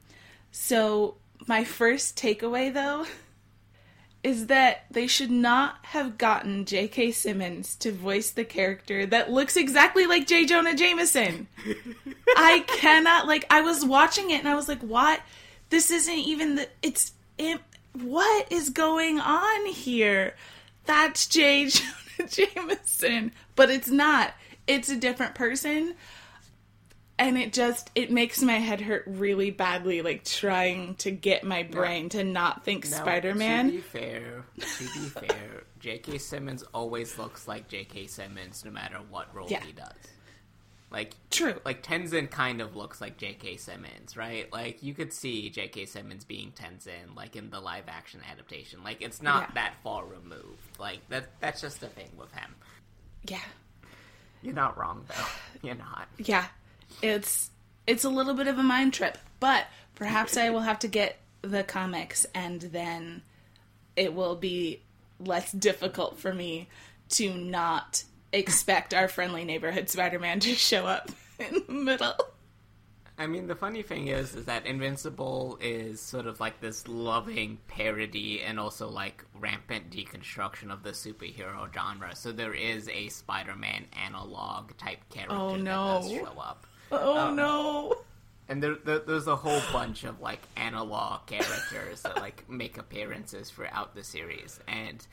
So, 0.50 1.16
my 1.46 1.64
first 1.64 2.16
takeaway 2.16 2.72
though 2.72 3.06
is 4.22 4.46
that 4.46 4.84
they 4.90 5.06
should 5.06 5.30
not 5.30 5.76
have 5.82 6.18
gotten 6.18 6.64
J.K. 6.64 7.12
Simmons 7.12 7.76
to 7.76 7.92
voice 7.92 8.30
the 8.30 8.44
character 8.44 9.06
that 9.06 9.30
looks 9.30 9.56
exactly 9.56 10.06
like 10.06 10.26
J. 10.26 10.44
Jonah 10.44 10.74
Jameson. 10.74 11.46
I 12.36 12.64
cannot 12.66 13.26
like 13.26 13.46
I 13.50 13.60
was 13.60 13.84
watching 13.84 14.30
it 14.30 14.40
and 14.40 14.48
I 14.48 14.54
was 14.54 14.68
like, 14.68 14.80
"What? 14.80 15.20
This 15.70 15.90
isn't 15.90 16.18
even 16.18 16.56
the 16.56 16.68
it's 16.82 17.12
it, 17.38 17.60
what 17.92 18.50
is 18.50 18.70
going 18.70 19.20
on 19.20 19.66
here? 19.66 20.34
That's 20.86 21.26
J. 21.26 21.68
Jonah 21.68 22.28
Jameson, 22.28 23.32
but 23.54 23.70
it's 23.70 23.90
not. 23.90 24.34
It's 24.66 24.88
a 24.88 24.96
different 24.96 25.34
person." 25.34 25.94
And 27.18 27.36
it 27.38 27.52
just 27.52 27.90
it 27.94 28.10
makes 28.10 28.40
my 28.42 28.54
head 28.58 28.80
hurt 28.80 29.04
really 29.06 29.50
badly 29.50 30.02
like 30.02 30.24
trying 30.24 30.94
to 30.96 31.10
get 31.10 31.44
my 31.44 31.62
brain 31.62 32.08
to 32.10 32.22
not 32.24 32.64
think 32.64 32.88
Now, 32.90 32.96
spider-man 32.98 33.66
To 33.66 33.72
be 33.72 33.78
fair, 33.78 34.44
to 34.58 34.84
be 34.84 35.08
fair, 35.26 35.62
J.K. 35.80 36.18
Simmons 36.18 36.62
always 36.74 37.18
looks 37.18 37.46
like 37.48 37.68
J.K. 37.68 38.06
Simmons 38.06 38.64
no 38.64 38.70
matter 38.70 38.98
what 39.10 39.34
role 39.34 39.46
Yeah. 39.50 39.62
he 39.64 39.72
does. 39.72 39.92
Like 40.90 41.14
True. 41.30 41.54
Like 41.66 41.82
Tenzin 41.82 42.30
kind 42.30 42.62
of 42.62 42.74
looks 42.74 43.00
like 43.00 43.18
J.K. 43.18 43.58
Simmons, 43.58 44.16
right? 44.16 44.50
Like 44.52 44.82
you 44.82 44.94
could 44.94 45.12
see 45.12 45.50
J.K. 45.50 45.84
Simmons 45.86 46.24
being 46.24 46.52
Tenzin, 46.52 47.14
like 47.14 47.36
in 47.36 47.50
the 47.50 47.60
live 47.60 47.84
action 47.88 48.20
adaptation. 48.30 48.82
Like 48.82 49.02
it's 49.02 49.20
not 49.20 49.48
Yeah. 49.48 49.54
that 49.54 49.74
far 49.84 50.06
removed. 50.06 50.78
Like 50.78 51.00
that 51.10 51.38
that's 51.40 51.60
just 51.60 51.80
the 51.80 51.88
thing 51.88 52.08
with 52.16 52.32
him. 52.32 52.54
yeah 53.28 53.38
You're 54.40 54.54
not 54.54 54.78
wrong 54.78 55.04
though. 55.08 55.66
You're 55.66 55.74
not. 55.76 56.08
yeah 56.18 56.46
it's 57.02 57.50
it's 57.86 58.04
a 58.04 58.08
little 58.08 58.34
bit 58.34 58.46
of 58.46 58.58
a 58.58 58.62
mind 58.62 58.92
trip 58.92 59.18
but 59.40 59.66
perhaps 59.94 60.36
i 60.36 60.50
will 60.50 60.60
have 60.60 60.78
to 60.78 60.88
get 60.88 61.18
the 61.42 61.62
comics 61.62 62.26
and 62.34 62.60
then 62.62 63.22
it 63.96 64.14
will 64.14 64.36
be 64.36 64.80
less 65.20 65.50
difficult 65.52 66.18
for 66.18 66.32
me 66.32 66.68
to 67.08 67.34
not 67.34 68.04
expect 68.32 68.94
our 68.94 69.08
friendly 69.08 69.44
neighborhood 69.44 69.88
spider-man 69.88 70.40
to 70.40 70.54
show 70.54 70.86
up 70.86 71.10
in 71.38 71.62
the 71.66 71.72
middle. 71.72 72.14
I 73.20 73.26
mean, 73.26 73.48
the 73.48 73.56
funny 73.56 73.82
thing 73.82 74.06
is, 74.06 74.36
is 74.36 74.44
that 74.44 74.64
Invincible 74.64 75.58
is 75.60 76.00
sort 76.00 76.26
of 76.28 76.38
like 76.38 76.60
this 76.60 76.86
loving 76.86 77.58
parody 77.66 78.42
and 78.42 78.60
also 78.60 78.88
like 78.88 79.24
rampant 79.40 79.90
deconstruction 79.90 80.72
of 80.72 80.84
the 80.84 80.90
superhero 80.90 81.72
genre. 81.74 82.14
So 82.14 82.30
there 82.30 82.54
is 82.54 82.88
a 82.88 83.08
Spider-Man 83.08 83.86
analog 84.06 84.76
type 84.76 85.00
character 85.10 85.34
Oh, 85.36 85.56
that 85.56 85.64
does 85.64 86.10
show 86.12 86.38
up, 86.38 86.64
oh 86.92 87.32
no 87.34 87.94
and 88.50 88.62
there, 88.62 88.76
there, 88.76 89.00
there's 89.00 89.26
a 89.26 89.36
whole 89.36 89.60
bunch 89.72 90.04
of 90.04 90.20
like 90.20 90.40
analog 90.56 91.26
characters 91.26 92.00
that 92.00 92.16
like 92.16 92.48
make 92.48 92.78
appearances 92.78 93.50
throughout 93.50 93.94
the 93.94 94.02
series. 94.02 94.58
And 94.66 95.06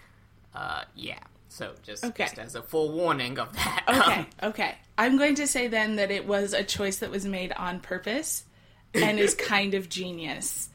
uh, 0.53 0.83
yeah, 0.95 1.19
So 1.49 1.73
just, 1.83 2.05
Okay. 2.05 2.23
just 2.23 2.39
as 2.39 2.55
a 2.55 2.61
full 2.61 2.93
warning 2.93 3.37
of 3.37 3.51
that. 3.53 3.83
Okay, 3.89 4.25
okay. 4.41 4.75
I'm 4.97 5.17
going 5.17 5.35
to 5.35 5.47
say 5.47 5.67
then 5.67 5.97
that 5.97 6.11
it 6.11 6.25
was 6.25 6.53
a 6.53 6.63
choice 6.63 6.99
that 6.99 7.11
was 7.11 7.25
made 7.25 7.51
on 7.51 7.81
purpose 7.81 8.45
and 8.93 9.19
is 9.19 9.35
kind 9.53 9.73
of 9.73 9.89
genius. 9.89 10.69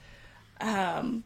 Um, 0.61 1.25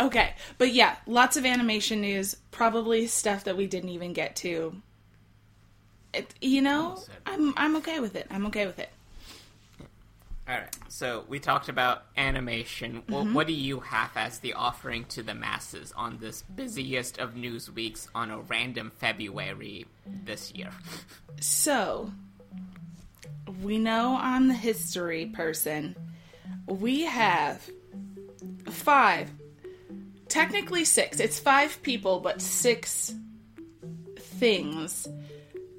okay, 0.00 0.34
but 0.58 0.72
yeah, 0.72 0.96
lots 1.06 1.36
of 1.36 1.46
animation 1.46 2.00
news, 2.00 2.34
probably 2.50 3.06
stuff 3.06 3.44
that 3.44 3.56
we 3.56 3.68
didn't 3.68 3.90
even 3.90 4.14
get 4.14 4.34
to. 4.36 4.74
It, 6.12 6.34
you 6.40 6.60
know, 6.60 6.98
I'm 7.24 7.54
I'm 7.56 7.76
okay 7.76 8.00
with 8.00 8.16
it. 8.16 8.26
I'm 8.30 8.46
okay 8.46 8.66
with 8.66 8.80
it. 8.80 8.90
All 10.48 10.56
right. 10.56 10.76
So 10.88 11.24
we 11.28 11.38
talked 11.38 11.68
about 11.68 12.02
animation. 12.16 13.02
What, 13.06 13.24
Mm-hmm. 13.24 13.34
what 13.34 13.46
do 13.46 13.52
you 13.52 13.78
have 13.80 14.10
as 14.16 14.40
the 14.40 14.54
offering 14.54 15.04
to 15.06 15.22
the 15.22 15.34
masses 15.34 15.92
on 15.96 16.18
this 16.18 16.42
busiest 16.42 17.18
of 17.18 17.36
news 17.36 17.70
weeks 17.70 18.08
on 18.14 18.30
a 18.30 18.40
random 18.40 18.90
February 18.98 19.86
this 20.24 20.52
year? 20.52 20.70
So, 21.40 22.10
we 23.62 23.78
know 23.78 24.18
I'm 24.20 24.48
the 24.48 24.54
history 24.54 25.26
person. 25.26 25.94
We 26.66 27.02
have 27.02 27.68
five, 28.68 29.30
technically 30.28 30.84
six. 30.84 31.20
It's 31.20 31.38
five 31.38 31.80
people, 31.82 32.18
but 32.18 32.42
six 32.42 33.14
things 34.18 35.06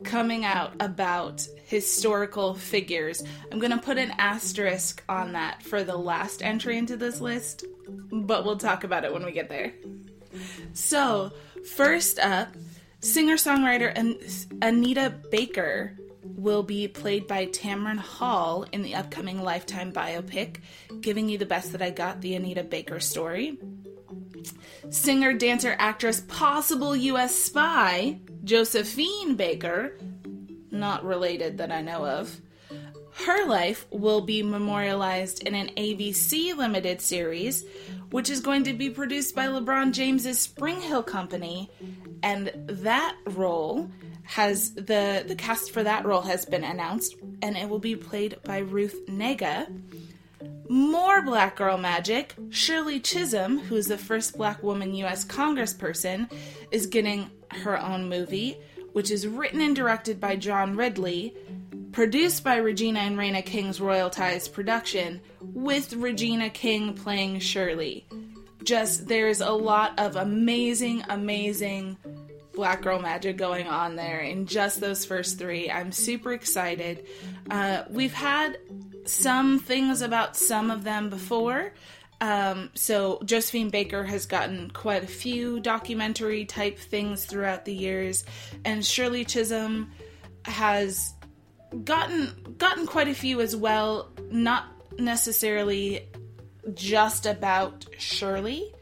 coming 0.03 0.45
out 0.45 0.73
about 0.79 1.47
historical 1.65 2.53
figures. 2.53 3.23
I'm 3.51 3.59
going 3.59 3.71
to 3.71 3.77
put 3.77 3.97
an 3.97 4.11
asterisk 4.17 5.03
on 5.09 5.33
that 5.33 5.63
for 5.63 5.83
the 5.83 5.97
last 5.97 6.41
entry 6.41 6.77
into 6.77 6.97
this 6.97 7.21
list, 7.21 7.65
but 8.11 8.45
we'll 8.45 8.57
talk 8.57 8.83
about 8.83 9.05
it 9.05 9.13
when 9.13 9.25
we 9.25 9.31
get 9.31 9.49
there. 9.49 9.73
So, 10.73 11.31
first 11.75 12.19
up, 12.19 12.49
singer 12.99 13.35
songwriter 13.35 13.91
An- 13.95 14.19
Anita 14.61 15.13
Baker 15.31 15.97
will 16.23 16.63
be 16.63 16.87
played 16.87 17.27
by 17.27 17.45
Tamron 17.47 17.97
Hall 17.97 18.65
in 18.71 18.81
the 18.81 18.95
upcoming 18.95 19.41
Lifetime 19.43 19.91
biopic, 19.91 20.57
Giving 21.01 21.29
You 21.29 21.37
the 21.37 21.45
Best 21.45 21.71
That 21.71 21.81
I 21.81 21.89
Got, 21.89 22.21
the 22.21 22.35
Anita 22.35 22.63
Baker 22.63 22.99
story. 22.99 23.57
Singer, 24.89 25.33
dancer, 25.33 25.75
actress, 25.79 26.21
possible 26.27 26.95
U.S. 26.95 27.35
spy, 27.35 28.19
Josephine 28.43 29.35
Baker, 29.35 29.97
not 30.71 31.05
related 31.05 31.57
that 31.59 31.71
I 31.71 31.81
know 31.81 32.05
of. 32.05 32.39
Her 33.25 33.45
life 33.45 33.85
will 33.91 34.21
be 34.21 34.41
memorialized 34.41 35.43
in 35.43 35.53
an 35.53 35.69
ABC 35.77 36.55
limited 36.57 36.99
series, 36.99 37.63
which 38.09 38.29
is 38.29 38.39
going 38.39 38.63
to 38.63 38.73
be 38.73 38.89
produced 38.89 39.35
by 39.35 39.47
LeBron 39.47 39.91
James's 39.91 40.39
Spring 40.39 40.81
Hill 40.81 41.03
Company, 41.03 41.69
and 42.23 42.51
that 42.67 43.15
role 43.25 43.89
has 44.23 44.73
the 44.73 45.23
the 45.27 45.35
cast 45.35 45.71
for 45.71 45.83
that 45.83 46.05
role 46.05 46.21
has 46.21 46.45
been 46.45 46.63
announced, 46.63 47.15
and 47.41 47.55
it 47.55 47.69
will 47.69 47.79
be 47.79 47.95
played 47.95 48.37
by 48.43 48.59
Ruth 48.59 49.05
Negga. 49.07 49.67
More 50.69 51.21
Black 51.21 51.55
Girl 51.55 51.77
Magic. 51.77 52.35
Shirley 52.49 52.99
Chisholm, 52.99 53.59
who's 53.59 53.87
the 53.87 53.97
first 53.97 54.37
black 54.37 54.63
woman 54.63 54.93
U.S. 54.95 55.25
congressperson, 55.25 56.31
is 56.71 56.87
getting 56.87 57.29
her 57.51 57.79
own 57.79 58.07
movie, 58.09 58.57
which 58.93 59.11
is 59.11 59.27
written 59.27 59.61
and 59.61 59.75
directed 59.75 60.19
by 60.19 60.35
John 60.35 60.75
Ridley, 60.75 61.35
produced 61.91 62.43
by 62.43 62.57
Regina 62.57 63.01
and 63.01 63.17
Reina 63.17 63.41
King's 63.41 63.81
Royal 63.81 64.09
Ties 64.09 64.47
production, 64.47 65.21
with 65.41 65.93
Regina 65.93 66.49
King 66.49 66.93
playing 66.93 67.39
Shirley. 67.39 68.05
Just, 68.63 69.07
there's 69.07 69.41
a 69.41 69.51
lot 69.51 69.99
of 69.99 70.15
amazing, 70.15 71.03
amazing 71.09 71.97
Black 72.53 72.81
Girl 72.81 72.99
Magic 72.99 73.35
going 73.35 73.67
on 73.67 73.95
there 73.95 74.19
in 74.19 74.45
just 74.45 74.79
those 74.79 75.05
first 75.05 75.37
three. 75.37 75.69
I'm 75.69 75.91
super 75.91 76.33
excited. 76.33 77.05
Uh, 77.49 77.83
we've 77.89 78.13
had 78.13 78.57
some 79.05 79.59
things 79.59 80.01
about 80.01 80.35
some 80.35 80.71
of 80.71 80.83
them 80.83 81.09
before. 81.09 81.73
Um, 82.21 82.69
so 82.73 83.19
Josephine 83.25 83.69
Baker 83.69 84.03
has 84.03 84.25
gotten 84.25 84.71
quite 84.71 85.03
a 85.03 85.07
few 85.07 85.59
documentary 85.59 86.45
type 86.45 86.79
things 86.79 87.25
throughout 87.25 87.65
the 87.65 87.73
years, 87.73 88.23
and 88.63 88.85
Shirley 88.85 89.25
Chisholm 89.25 89.91
has 90.45 91.13
gotten 91.83 92.55
gotten 92.57 92.85
quite 92.85 93.07
a 93.07 93.13
few 93.13 93.41
as 93.41 93.55
well. 93.55 94.09
Not 94.31 94.65
necessarily 94.97 96.07
just 96.73 97.25
about 97.25 97.85
Shirley, 97.97 98.73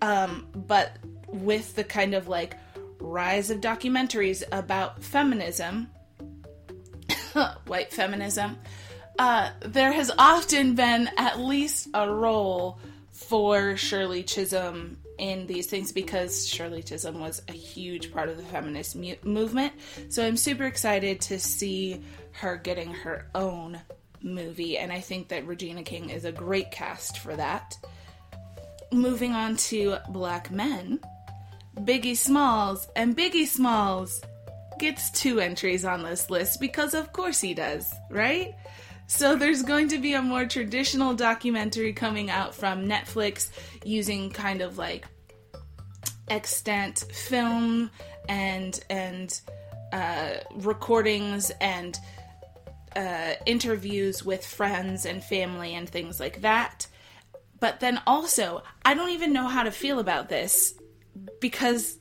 um, 0.00 0.46
but 0.54 0.96
with 1.26 1.74
the 1.74 1.84
kind 1.84 2.14
of 2.14 2.28
like 2.28 2.56
rise 3.00 3.50
of 3.50 3.60
documentaries 3.60 4.44
about 4.52 5.02
feminism, 5.02 5.88
white 7.66 7.92
feminism, 7.92 8.56
uh, 9.18 9.50
there 9.60 9.92
has 9.92 10.10
often 10.18 10.74
been 10.74 11.08
at 11.16 11.38
least 11.38 11.88
a 11.94 12.10
role 12.10 12.78
for 13.12 13.76
Shirley 13.76 14.22
Chisholm 14.22 14.98
in 15.18 15.46
these 15.46 15.66
things 15.66 15.92
because 15.92 16.48
Shirley 16.48 16.82
Chisholm 16.82 17.20
was 17.20 17.42
a 17.48 17.52
huge 17.52 18.12
part 18.12 18.28
of 18.28 18.36
the 18.36 18.42
feminist 18.42 18.96
mu- 18.96 19.14
movement. 19.22 19.72
So 20.08 20.26
I'm 20.26 20.36
super 20.36 20.64
excited 20.64 21.20
to 21.22 21.38
see 21.38 22.02
her 22.32 22.56
getting 22.56 22.92
her 22.92 23.28
own 23.34 23.80
movie, 24.22 24.78
and 24.78 24.90
I 24.92 25.00
think 25.00 25.28
that 25.28 25.46
Regina 25.46 25.82
King 25.82 26.10
is 26.10 26.24
a 26.24 26.32
great 26.32 26.70
cast 26.70 27.18
for 27.18 27.36
that. 27.36 27.76
Moving 28.90 29.32
on 29.32 29.56
to 29.56 29.98
Black 30.08 30.50
Men, 30.50 30.98
Biggie 31.76 32.16
Smalls, 32.16 32.88
and 32.96 33.16
Biggie 33.16 33.46
Smalls 33.46 34.20
gets 34.78 35.10
two 35.10 35.40
entries 35.40 35.84
on 35.84 36.02
this 36.02 36.30
list 36.30 36.60
because 36.60 36.94
of 36.94 37.12
course 37.12 37.40
he 37.40 37.54
does, 37.54 37.92
right? 38.10 38.54
So 39.06 39.36
there's 39.36 39.62
going 39.62 39.88
to 39.88 39.98
be 39.98 40.14
a 40.14 40.22
more 40.22 40.46
traditional 40.46 41.14
documentary 41.14 41.92
coming 41.92 42.30
out 42.30 42.54
from 42.54 42.86
Netflix 42.88 43.50
using 43.84 44.30
kind 44.30 44.62
of 44.62 44.78
like 44.78 45.06
extant 46.28 47.00
film 47.12 47.90
and 48.28 48.80
and 48.88 49.40
uh, 49.92 50.34
recordings 50.56 51.50
and 51.60 51.98
uh, 52.96 53.34
interviews 53.46 54.24
with 54.24 54.44
friends 54.44 55.04
and 55.04 55.22
family 55.22 55.74
and 55.74 55.88
things 55.88 56.18
like 56.18 56.40
that. 56.40 56.86
But 57.60 57.80
then 57.80 58.00
also, 58.06 58.62
I 58.84 58.94
don't 58.94 59.10
even 59.10 59.32
know 59.32 59.48
how 59.48 59.62
to 59.62 59.70
feel 59.70 59.98
about 59.98 60.28
this 60.28 60.74
because 61.40 61.98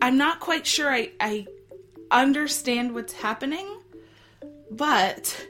I'm 0.00 0.16
not 0.16 0.40
quite 0.40 0.66
sure 0.66 0.90
I, 0.90 1.10
I 1.20 1.46
understand 2.10 2.94
what's 2.94 3.12
happening, 3.12 3.66
but 4.70 5.48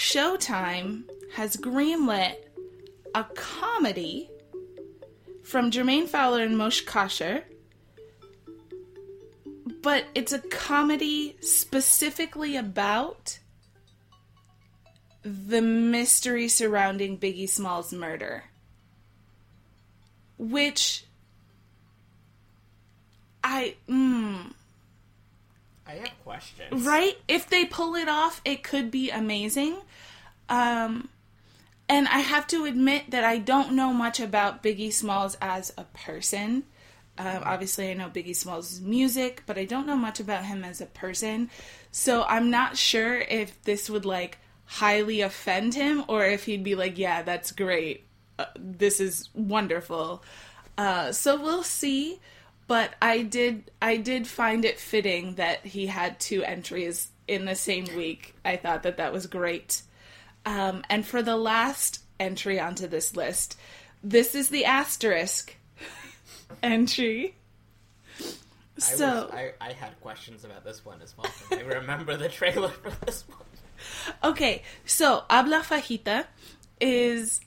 Showtime 0.00 1.02
has 1.34 1.58
greenlit 1.58 2.34
a 3.14 3.22
comedy 3.34 4.30
from 5.44 5.70
Jermaine 5.70 6.08
Fowler 6.08 6.42
and 6.42 6.56
Moshe 6.56 6.86
Kasher, 6.86 7.42
but 9.82 10.06
it's 10.14 10.32
a 10.32 10.38
comedy 10.38 11.36
specifically 11.42 12.56
about 12.56 13.40
the 15.22 15.60
mystery 15.60 16.48
surrounding 16.48 17.18
Biggie 17.18 17.46
Smalls' 17.46 17.92
murder. 17.92 18.44
Which 20.38 21.04
I 23.44 23.74
mm, 23.86 24.50
I 25.86 25.92
have 25.92 26.24
questions. 26.24 26.86
right 26.86 27.18
if 27.28 27.50
they 27.50 27.66
pull 27.66 27.96
it 27.96 28.08
off 28.08 28.40
it 28.46 28.62
could 28.62 28.90
be 28.90 29.10
amazing 29.10 29.76
um 30.50 31.08
and 31.88 32.06
i 32.08 32.18
have 32.18 32.46
to 32.46 32.64
admit 32.64 33.10
that 33.10 33.24
i 33.24 33.38
don't 33.38 33.72
know 33.72 33.92
much 33.92 34.20
about 34.20 34.62
biggie 34.62 34.92
smalls 34.92 35.36
as 35.40 35.72
a 35.78 35.84
person. 35.84 36.64
Um, 37.18 37.42
obviously 37.44 37.90
i 37.90 37.94
know 37.94 38.08
biggie 38.08 38.36
smalls' 38.36 38.80
music 38.80 39.42
but 39.46 39.58
i 39.58 39.64
don't 39.64 39.86
know 39.86 39.96
much 39.96 40.20
about 40.20 40.44
him 40.44 40.64
as 40.64 40.80
a 40.80 40.86
person. 40.86 41.50
So 41.90 42.24
i'm 42.24 42.50
not 42.50 42.76
sure 42.76 43.18
if 43.18 43.62
this 43.62 43.88
would 43.88 44.04
like 44.04 44.38
highly 44.64 45.20
offend 45.20 45.74
him 45.74 46.04
or 46.06 46.24
if 46.24 46.44
he'd 46.44 46.64
be 46.64 46.74
like 46.74 46.98
yeah 46.98 47.22
that's 47.22 47.52
great. 47.52 48.06
Uh, 48.38 48.46
this 48.56 49.00
is 49.00 49.28
wonderful. 49.34 50.22
Uh, 50.78 51.12
so 51.12 51.38
we'll 51.38 51.62
see. 51.62 52.18
But 52.66 52.94
I 53.02 53.22
did 53.22 53.70
I 53.82 53.96
did 53.96 54.26
find 54.26 54.64
it 54.64 54.78
fitting 54.78 55.34
that 55.34 55.66
he 55.66 55.88
had 55.88 56.20
two 56.20 56.44
entries 56.44 57.10
in 57.26 57.44
the 57.44 57.56
same 57.56 57.84
week. 57.96 58.34
I 58.44 58.56
thought 58.56 58.84
that 58.84 58.96
that 58.98 59.12
was 59.12 59.26
great. 59.26 59.82
Um, 60.46 60.82
and 60.88 61.06
for 61.06 61.22
the 61.22 61.36
last 61.36 62.00
entry 62.18 62.58
onto 62.58 62.86
this 62.86 63.16
list, 63.16 63.56
this 64.02 64.34
is 64.34 64.48
the 64.48 64.64
asterisk 64.64 65.56
entry. 66.62 67.34
I, 68.18 68.80
So 68.80 69.06
was, 69.06 69.30
I, 69.32 69.52
I 69.60 69.72
had 69.72 70.00
questions 70.00 70.44
about 70.44 70.64
this 70.64 70.84
one 70.84 71.00
as 71.02 71.14
well. 71.16 71.30
I 71.52 71.62
remember 71.62 72.16
the 72.16 72.28
trailer 72.28 72.68
for 72.68 72.90
this 73.04 73.24
one. 73.28 73.38
Okay, 74.24 74.62
so 74.84 75.24
Abla 75.30 75.60
Fahita 75.60 76.26
is. 76.80 77.40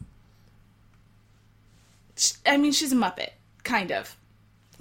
I 2.45 2.57
mean, 2.57 2.71
she's 2.71 2.91
a 2.91 2.95
Muppet, 2.95 3.31
kind 3.63 3.91
of. 3.91 4.15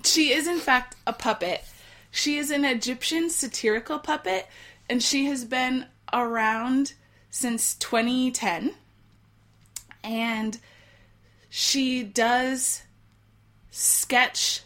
She 0.04 0.32
is, 0.32 0.46
in 0.46 0.58
fact, 0.58 0.96
a 1.06 1.12
puppet. 1.12 1.64
She 2.10 2.36
is 2.36 2.50
an 2.50 2.64
Egyptian 2.64 3.30
satirical 3.30 3.98
puppet, 3.98 4.46
and 4.88 5.02
she 5.02 5.26
has 5.26 5.44
been 5.44 5.86
around 6.12 6.92
since 7.32 7.74
2010. 7.76 8.74
And 10.04 10.60
she 11.48 12.04
does 12.04 12.82
sketch 13.70 14.60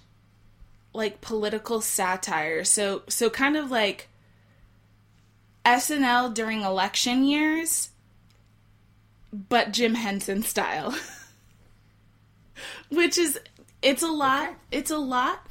like 0.92 1.20
political 1.20 1.80
satire. 1.80 2.64
So 2.64 3.02
so 3.08 3.30
kind 3.30 3.56
of 3.56 3.70
like 3.70 4.08
SNL 5.64 6.34
during 6.34 6.62
election 6.62 7.24
years, 7.24 7.90
but 9.32 9.72
Jim 9.72 9.94
Henson 9.94 10.42
style. 10.42 10.94
Which 12.88 13.16
is 13.16 13.38
it's 13.80 14.02
a 14.02 14.10
lot. 14.10 14.54
It's 14.72 14.90
a 14.90 14.98
lot, 14.98 15.46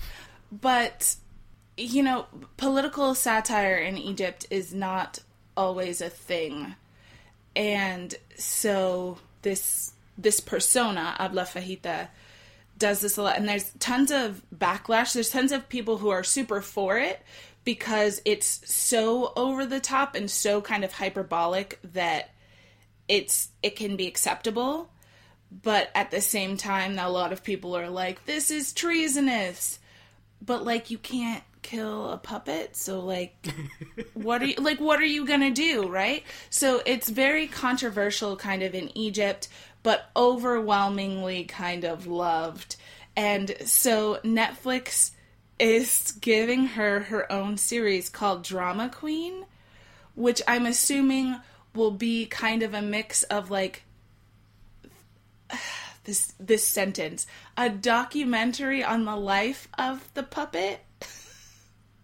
but 0.51 1.15
you 1.77 2.03
know, 2.03 2.25
political 2.57 3.15
satire 3.15 3.77
in 3.77 3.97
Egypt 3.97 4.45
is 4.49 4.73
not 4.73 5.19
always 5.55 6.01
a 6.01 6.09
thing. 6.09 6.75
And 7.55 8.13
so 8.37 9.17
this 9.41 9.93
this 10.17 10.39
persona, 10.39 11.15
Abla 11.19 11.43
Fahita, 11.43 12.07
does 12.77 13.01
this 13.01 13.17
a 13.17 13.23
lot. 13.23 13.37
And 13.37 13.47
there's 13.47 13.71
tons 13.79 14.11
of 14.11 14.41
backlash. 14.55 15.13
There's 15.13 15.29
tons 15.29 15.51
of 15.51 15.69
people 15.69 15.97
who 15.97 16.09
are 16.09 16.23
super 16.23 16.61
for 16.61 16.97
it 16.97 17.21
because 17.63 18.21
it's 18.25 18.61
so 18.71 19.33
over 19.35 19.65
the 19.65 19.79
top 19.79 20.15
and 20.15 20.29
so 20.29 20.61
kind 20.61 20.83
of 20.83 20.93
hyperbolic 20.93 21.79
that 21.93 22.31
it's 23.07 23.49
it 23.63 23.75
can 23.75 23.95
be 23.95 24.07
acceptable. 24.07 24.89
But 25.63 25.89
at 25.95 26.11
the 26.11 26.21
same 26.21 26.57
time 26.57 26.97
a 26.99 27.09
lot 27.09 27.31
of 27.31 27.43
people 27.43 27.75
are 27.77 27.89
like 27.89 28.25
this 28.25 28.51
is 28.51 28.73
treasonous. 28.73 29.79
But 30.41 30.65
like 30.65 30.91
you 30.91 30.97
can't 30.97 31.43
kill 31.65 32.11
a 32.11 32.17
puppet 32.17 32.75
so 32.75 32.99
like 32.99 33.35
what 34.13 34.41
are 34.41 34.45
you 34.45 34.55
like 34.57 34.79
what 34.79 34.99
are 34.99 35.05
you 35.05 35.25
gonna 35.25 35.51
do 35.51 35.87
right? 35.89 36.23
So 36.49 36.81
it's 36.85 37.09
very 37.09 37.47
controversial 37.47 38.35
kind 38.35 38.61
of 38.61 38.75
in 38.75 38.95
egypt 38.97 39.47
but 39.83 40.09
overwhelmingly 40.15 41.43
kind 41.45 41.83
of 41.83 42.07
loved. 42.07 42.75
And 43.15 43.55
so 43.65 44.19
netflix 44.23 45.11
is 45.57 46.13
giving 46.21 46.67
her 46.67 47.01
her 47.01 47.31
own 47.31 47.57
series 47.57 48.09
called 48.09 48.43
drama 48.43 48.89
queen 48.89 49.45
which 50.13 50.41
i'm 50.49 50.65
assuming 50.65 51.37
will 51.73 51.91
be 51.91 52.25
kind 52.25 52.61
of 52.61 52.73
a 52.73 52.81
mix 52.81 53.23
of 53.23 53.49
like 53.49 53.83
this 56.03 56.33
this 56.39 56.67
sentence. 56.67 57.27
A 57.57 57.69
documentary 57.69 58.83
on 58.83 59.05
the 59.05 59.15
life 59.15 59.67
of 59.77 60.09
the 60.13 60.23
puppet 60.23 60.81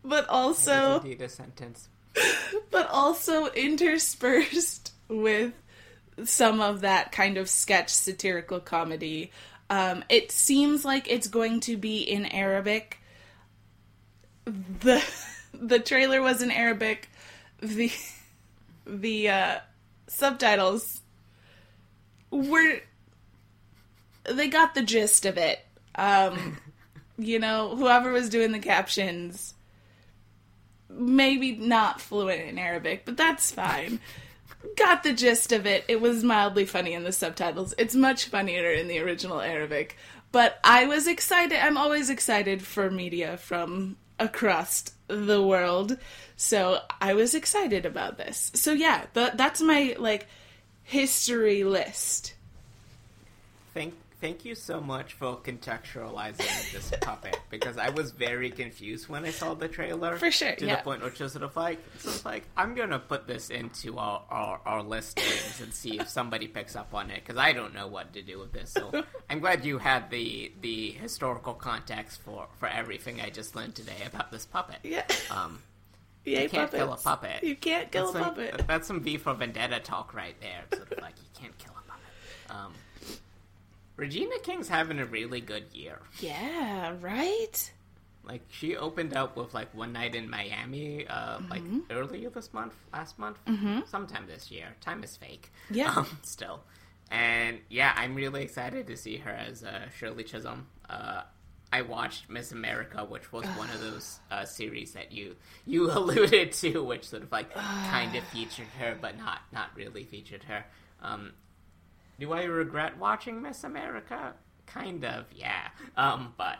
but 0.03 0.27
also 0.29 0.97
Indeed, 0.97 1.21
a 1.21 1.29
sentence. 1.29 1.89
but 2.71 2.89
also 2.89 3.47
interspersed 3.47 4.93
with 5.07 5.53
some 6.25 6.61
of 6.61 6.81
that 6.81 7.11
kind 7.11 7.37
of 7.37 7.49
sketch 7.49 7.89
satirical 7.89 8.59
comedy 8.59 9.31
um, 9.69 10.03
it 10.09 10.31
seems 10.31 10.83
like 10.83 11.09
it's 11.09 11.27
going 11.27 11.61
to 11.61 11.77
be 11.77 12.01
in 12.01 12.25
arabic 12.25 12.99
the 14.45 15.03
the 15.53 15.79
trailer 15.79 16.21
was 16.21 16.41
in 16.41 16.51
arabic 16.51 17.09
the 17.61 17.91
the 18.85 19.29
uh, 19.29 19.59
subtitles 20.07 21.01
were 22.29 22.81
they 24.23 24.47
got 24.47 24.73
the 24.73 24.81
gist 24.81 25.25
of 25.25 25.37
it. 25.37 25.59
Um, 25.95 26.57
you 27.17 27.39
know, 27.39 27.75
whoever 27.75 28.11
was 28.11 28.29
doing 28.29 28.51
the 28.51 28.59
captions, 28.59 29.53
maybe 30.93 31.53
not 31.53 32.01
fluent 32.01 32.41
in 32.41 32.57
Arabic, 32.57 33.05
but 33.05 33.17
that's 33.17 33.51
fine. 33.51 33.99
Got 34.75 35.03
the 35.03 35.13
gist 35.13 35.51
of 35.51 35.65
it. 35.65 35.85
It 35.87 36.01
was 36.01 36.23
mildly 36.23 36.65
funny 36.65 36.93
in 36.93 37.03
the 37.03 37.11
subtitles. 37.11 37.73
It's 37.77 37.95
much 37.95 38.25
funnier 38.25 38.71
in 38.71 38.87
the 38.87 38.99
original 38.99 39.41
Arabic. 39.41 39.97
But 40.31 40.59
I 40.63 40.85
was 40.85 41.07
excited. 41.07 41.57
I'm 41.57 41.77
always 41.77 42.09
excited 42.09 42.61
for 42.61 42.89
media 42.89 43.37
from 43.37 43.97
across 44.19 44.85
the 45.07 45.41
world. 45.41 45.97
So 46.37 46.79
I 47.01 47.13
was 47.15 47.35
excited 47.35 47.85
about 47.85 48.17
this. 48.17 48.51
So 48.53 48.71
yeah, 48.71 49.05
th- 49.13 49.33
that's 49.35 49.61
my 49.61 49.95
like 49.99 50.27
history 50.83 51.63
list. 51.63 52.33
Thank 53.73 53.93
thank 54.21 54.45
you 54.45 54.55
so 54.55 54.79
much 54.79 55.13
for 55.13 55.37
contextualizing 55.37 56.71
this 56.71 56.93
puppet 57.01 57.37
because 57.49 57.77
I 57.77 57.89
was 57.89 58.11
very 58.11 58.51
confused 58.51 59.09
when 59.09 59.25
I 59.25 59.31
saw 59.31 59.55
the 59.55 59.67
trailer. 59.67 60.15
For 60.17 60.31
sure, 60.31 60.55
To 60.55 60.65
yeah. 60.65 60.77
the 60.77 60.83
point 60.83 61.03
which 61.03 61.19
was 61.19 61.33
sort 61.33 61.43
of 61.43 61.55
like 61.55 61.79
sort 61.97 62.15
of 62.15 62.25
like 62.25 62.43
I'm 62.55 62.75
gonna 62.75 62.99
put 62.99 63.27
this 63.27 63.49
into 63.49 63.97
our 63.97 64.23
our, 64.29 64.61
our 64.65 64.83
listings 64.83 65.59
and 65.61 65.73
see 65.73 65.99
if 65.99 66.07
somebody 66.07 66.47
picks 66.47 66.75
up 66.75 66.93
on 66.93 67.09
it 67.09 67.23
because 67.25 67.37
I 67.37 67.51
don't 67.51 67.73
know 67.73 67.87
what 67.87 68.13
to 68.13 68.21
do 68.21 68.39
with 68.39 68.53
this. 68.53 68.71
So 68.71 69.03
I'm 69.29 69.39
glad 69.39 69.65
you 69.65 69.79
had 69.79 70.09
the 70.09 70.51
the 70.61 70.91
historical 70.91 71.53
context 71.53 72.21
for 72.21 72.47
for 72.59 72.67
everything 72.67 73.19
I 73.19 73.29
just 73.29 73.55
learned 73.55 73.75
today 73.75 74.03
about 74.05 74.31
this 74.31 74.45
puppet. 74.45 74.77
Yeah. 74.83 75.05
Um, 75.31 75.59
Yay, 76.23 76.43
you 76.43 76.49
can't 76.49 76.69
kill 76.69 76.93
a 76.93 76.97
puppet. 76.97 77.43
You 77.43 77.55
can't 77.55 77.91
kill 77.91 78.11
that's 78.11 78.15
a 78.15 78.19
some, 78.19 78.35
puppet. 78.35 78.67
That's 78.67 78.87
some 78.87 79.01
V 79.01 79.17
for 79.17 79.33
Vendetta 79.33 79.79
talk 79.79 80.13
right 80.13 80.35
there. 80.39 80.61
Sort 80.71 80.91
of 80.91 81.01
like 81.01 81.15
you 81.17 81.41
can't 81.41 81.57
kill 81.57 81.73
a 81.73 81.81
puppet. 81.89 82.55
Um, 82.55 82.73
Regina 83.97 84.39
King's 84.43 84.67
having 84.69 84.99
a 84.99 85.05
really 85.05 85.41
good 85.41 85.65
year. 85.73 85.99
Yeah, 86.19 86.95
right? 87.01 87.71
Like 88.23 88.41
she 88.49 88.75
opened 88.77 89.15
up 89.15 89.35
with 89.35 89.53
like 89.53 89.73
one 89.75 89.93
night 89.93 90.15
in 90.15 90.29
Miami, 90.29 91.07
uh, 91.07 91.39
like 91.49 91.61
Mm-hmm. 91.63 91.79
earlier 91.91 92.29
this 92.29 92.53
month, 92.53 92.73
last 92.93 93.17
month, 93.19 93.37
sometime 93.89 94.25
this 94.27 94.51
year. 94.51 94.75
Time 94.81 95.03
is 95.03 95.17
fake. 95.17 95.51
Yeah. 95.69 95.93
Um, 95.97 96.07
still, 96.23 96.61
and 97.09 97.59
yeah, 97.69 97.93
I'm 97.95 98.15
really 98.15 98.43
excited 98.43 98.87
to 98.87 98.95
see 98.97 99.17
her 99.17 99.31
as 99.31 99.63
uh, 99.63 99.89
Shirley 99.97 100.23
Chisholm. 100.23 100.67
Uh, 100.89 101.23
I 101.73 101.81
watched 101.83 102.29
Miss 102.29 102.51
America, 102.51 103.03
which 103.05 103.31
was 103.31 103.45
one 103.57 103.69
of 103.69 103.79
those 103.81 104.19
uh, 104.29 104.45
series 104.45 104.93
that 104.93 105.11
you 105.11 105.35
you 105.65 105.91
alluded 105.97 106.51
to, 106.53 106.83
which 106.83 107.05
sort 107.09 107.23
of 107.23 107.31
like 107.31 107.53
kind 107.55 108.15
of 108.15 108.23
featured 108.25 108.67
her, 108.79 108.95
but 109.01 109.17
not 109.17 109.41
not 109.51 109.69
really 109.75 110.03
featured 110.03 110.43
her. 110.43 110.63
Um, 111.01 111.31
do 112.21 112.33
I 112.33 112.43
regret 112.43 112.99
watching 112.99 113.41
Miss 113.41 113.63
America? 113.63 114.33
Kind 114.67 115.03
of, 115.03 115.25
yeah. 115.35 115.69
Um, 115.97 116.33
but 116.37 116.59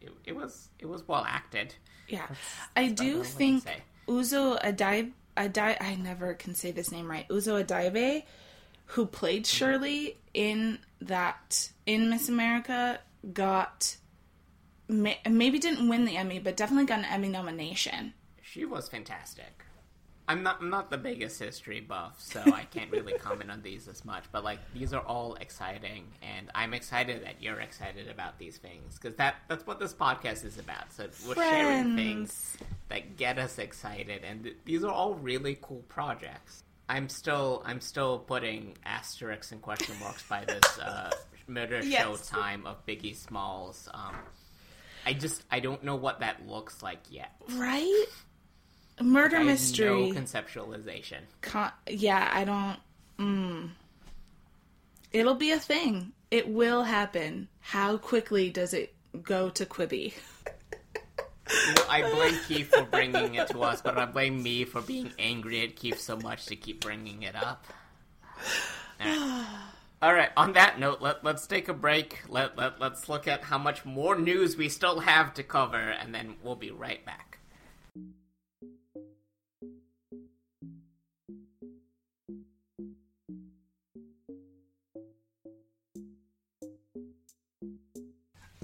it, 0.00 0.12
it 0.24 0.36
was 0.36 0.68
it 0.78 0.86
was 0.86 1.06
well 1.06 1.24
acted. 1.26 1.74
Yeah. 2.08 2.26
I 2.76 2.84
all 2.84 2.86
I 2.86 2.88
do 2.90 3.24
think. 3.24 3.64
Uzo 4.08 4.60
Adai 4.62 5.10
Adai 5.36 5.76
I 5.80 5.96
never 5.96 6.34
can 6.34 6.54
say 6.54 6.70
this 6.70 6.92
name 6.92 7.10
right. 7.10 7.28
Uzo 7.28 7.62
Adaibe, 7.62 8.22
who 8.86 9.04
played 9.04 9.46
Shirley 9.46 10.16
in 10.32 10.78
that 11.00 11.70
in 11.86 12.08
Miss 12.08 12.28
America, 12.28 13.00
got 13.32 13.96
maybe 14.88 15.58
didn't 15.58 15.88
win 15.88 16.04
the 16.04 16.16
Emmy, 16.16 16.38
but 16.38 16.56
definitely 16.56 16.86
got 16.86 17.00
an 17.00 17.04
Emmy 17.06 17.28
nomination. 17.28 18.14
She 18.42 18.64
was 18.64 18.88
fantastic. 18.88 19.64
I'm 20.30 20.42
not 20.42 20.60
I'm 20.60 20.70
not 20.70 20.90
the 20.90 20.98
biggest 20.98 21.38
history 21.40 21.80
buff, 21.80 22.14
so 22.18 22.40
I 22.40 22.64
can't 22.64 22.90
really 22.90 23.12
comment 23.18 23.50
on 23.50 23.62
these 23.62 23.88
as 23.88 24.04
much. 24.04 24.24
But 24.30 24.44
like 24.44 24.60
these 24.72 24.92
are 24.94 25.00
all 25.02 25.34
exciting, 25.34 26.04
and 26.22 26.50
I'm 26.54 26.72
excited 26.72 27.24
that 27.24 27.42
you're 27.42 27.60
excited 27.60 28.08
about 28.08 28.38
these 28.38 28.56
things 28.58 28.94
because 28.98 29.16
that 29.16 29.36
that's 29.48 29.66
what 29.66 29.80
this 29.80 29.92
podcast 29.92 30.44
is 30.44 30.58
about. 30.58 30.92
So 30.92 31.08
we're 31.26 31.34
sharing 31.34 31.96
things 31.96 32.56
that 32.88 33.16
get 33.16 33.38
us 33.38 33.58
excited, 33.58 34.22
and 34.24 34.44
th- 34.44 34.56
these 34.64 34.84
are 34.84 34.92
all 34.92 35.14
really 35.14 35.58
cool 35.60 35.82
projects. 35.88 36.62
I'm 36.88 37.08
still 37.08 37.62
I'm 37.66 37.80
still 37.80 38.18
putting 38.20 38.76
asterisks 38.84 39.52
and 39.52 39.60
question 39.60 39.96
marks 40.00 40.22
by 40.28 40.44
this 40.44 40.78
uh, 40.78 41.10
murder 41.48 41.80
Yes. 41.84 42.02
show 42.02 42.36
time 42.36 42.66
of 42.66 42.84
Biggie 42.86 43.16
Smalls. 43.16 43.88
Um, 43.92 44.14
I 45.06 45.12
just 45.12 45.42
I 45.50 45.60
don't 45.60 45.82
know 45.82 45.96
what 45.96 46.20
that 46.20 46.46
looks 46.46 46.82
like 46.82 47.00
yet. 47.10 47.32
Right? 47.54 48.04
Murder 49.02 49.40
mystery. 49.40 50.10
no 50.10 50.20
conceptualization. 50.20 51.20
Con- 51.40 51.72
yeah, 51.88 52.30
I 52.32 52.44
don't. 52.44 52.78
Mm. 53.18 53.70
It'll 55.12 55.34
be 55.34 55.52
a 55.52 55.58
thing. 55.58 56.12
It 56.30 56.48
will 56.48 56.82
happen. 56.84 57.48
How 57.60 57.96
quickly 57.96 58.50
does 58.50 58.74
it 58.74 58.94
go 59.22 59.50
to 59.50 59.66
Quibi? 59.66 60.14
Know, 61.74 61.82
I 61.88 62.08
blame 62.12 62.38
Keith 62.46 62.70
for 62.70 62.84
bringing 62.84 63.34
it 63.34 63.48
to 63.48 63.62
us, 63.62 63.82
but 63.82 63.98
I 63.98 64.04
blame 64.04 64.40
me 64.40 64.64
for 64.64 64.80
being 64.80 65.12
angry 65.18 65.62
at 65.64 65.74
Keith 65.74 65.98
so 65.98 66.16
much 66.16 66.46
to 66.46 66.56
keep 66.56 66.80
bringing 66.80 67.24
it 67.24 67.34
up. 67.34 67.64
Alright. 69.00 69.46
All 70.02 70.14
right. 70.14 70.30
On 70.36 70.52
that 70.52 70.78
note, 70.78 71.02
let 71.02 71.24
let's 71.24 71.46
take 71.46 71.68
a 71.68 71.74
break. 71.74 72.20
Let 72.28 72.56
let 72.56 72.80
let's 72.80 73.08
look 73.08 73.26
at 73.26 73.42
how 73.42 73.58
much 73.58 73.84
more 73.84 74.16
news 74.16 74.56
we 74.56 74.68
still 74.68 75.00
have 75.00 75.34
to 75.34 75.42
cover, 75.42 75.76
and 75.76 76.14
then 76.14 76.36
we'll 76.42 76.56
be 76.56 76.70
right 76.70 77.04
back. 77.04 77.38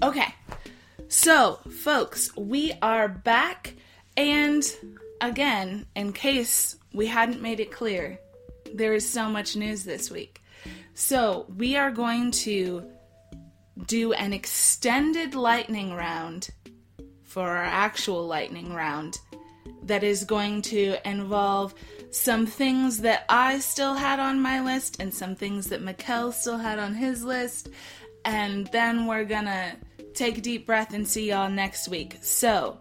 Okay. 0.03 0.33
So, 1.07 1.59
folks, 1.69 2.35
we 2.35 2.73
are 2.81 3.07
back 3.07 3.73
And 4.17 4.63
again, 5.21 5.85
in 5.95 6.11
case 6.11 6.75
we 6.91 7.05
hadn't 7.05 7.41
made 7.41 7.59
it 7.59 7.71
clear, 7.71 8.19
there 8.73 8.95
is 8.95 9.07
so 9.07 9.29
much 9.29 9.55
news 9.55 9.83
this 9.83 10.09
week. 10.09 10.41
So 10.95 11.45
we 11.55 11.75
are 11.75 11.91
going 11.91 12.31
to 12.31 12.89
do 13.85 14.13
an 14.13 14.33
extended 14.33 15.35
lightning 15.35 15.93
round 15.93 16.49
for 17.23 17.47
our 17.47 17.63
actual 17.63 18.25
lightning 18.25 18.73
round 18.73 19.19
that 19.83 20.03
is 20.03 20.23
going 20.23 20.63
to 20.63 20.97
involve 21.07 21.75
some 22.09 22.47
things 22.47 23.01
that 23.01 23.25
I 23.29 23.59
still 23.59 23.93
had 23.93 24.19
on 24.19 24.41
my 24.41 24.61
list 24.61 24.99
and 24.99 25.13
some 25.13 25.35
things 25.35 25.67
that 25.67 25.83
Mikkel 25.83 26.33
still 26.33 26.57
had 26.57 26.79
on 26.79 26.95
his 26.95 27.23
list. 27.23 27.69
And 28.27 28.67
then 28.67 29.05
we're 29.05 29.23
gonna 29.23 29.77
take 30.13 30.37
a 30.37 30.41
deep 30.41 30.65
breath 30.65 30.93
and 30.93 31.07
see 31.07 31.29
y'all 31.29 31.49
next 31.49 31.87
week. 31.87 32.17
So, 32.19 32.77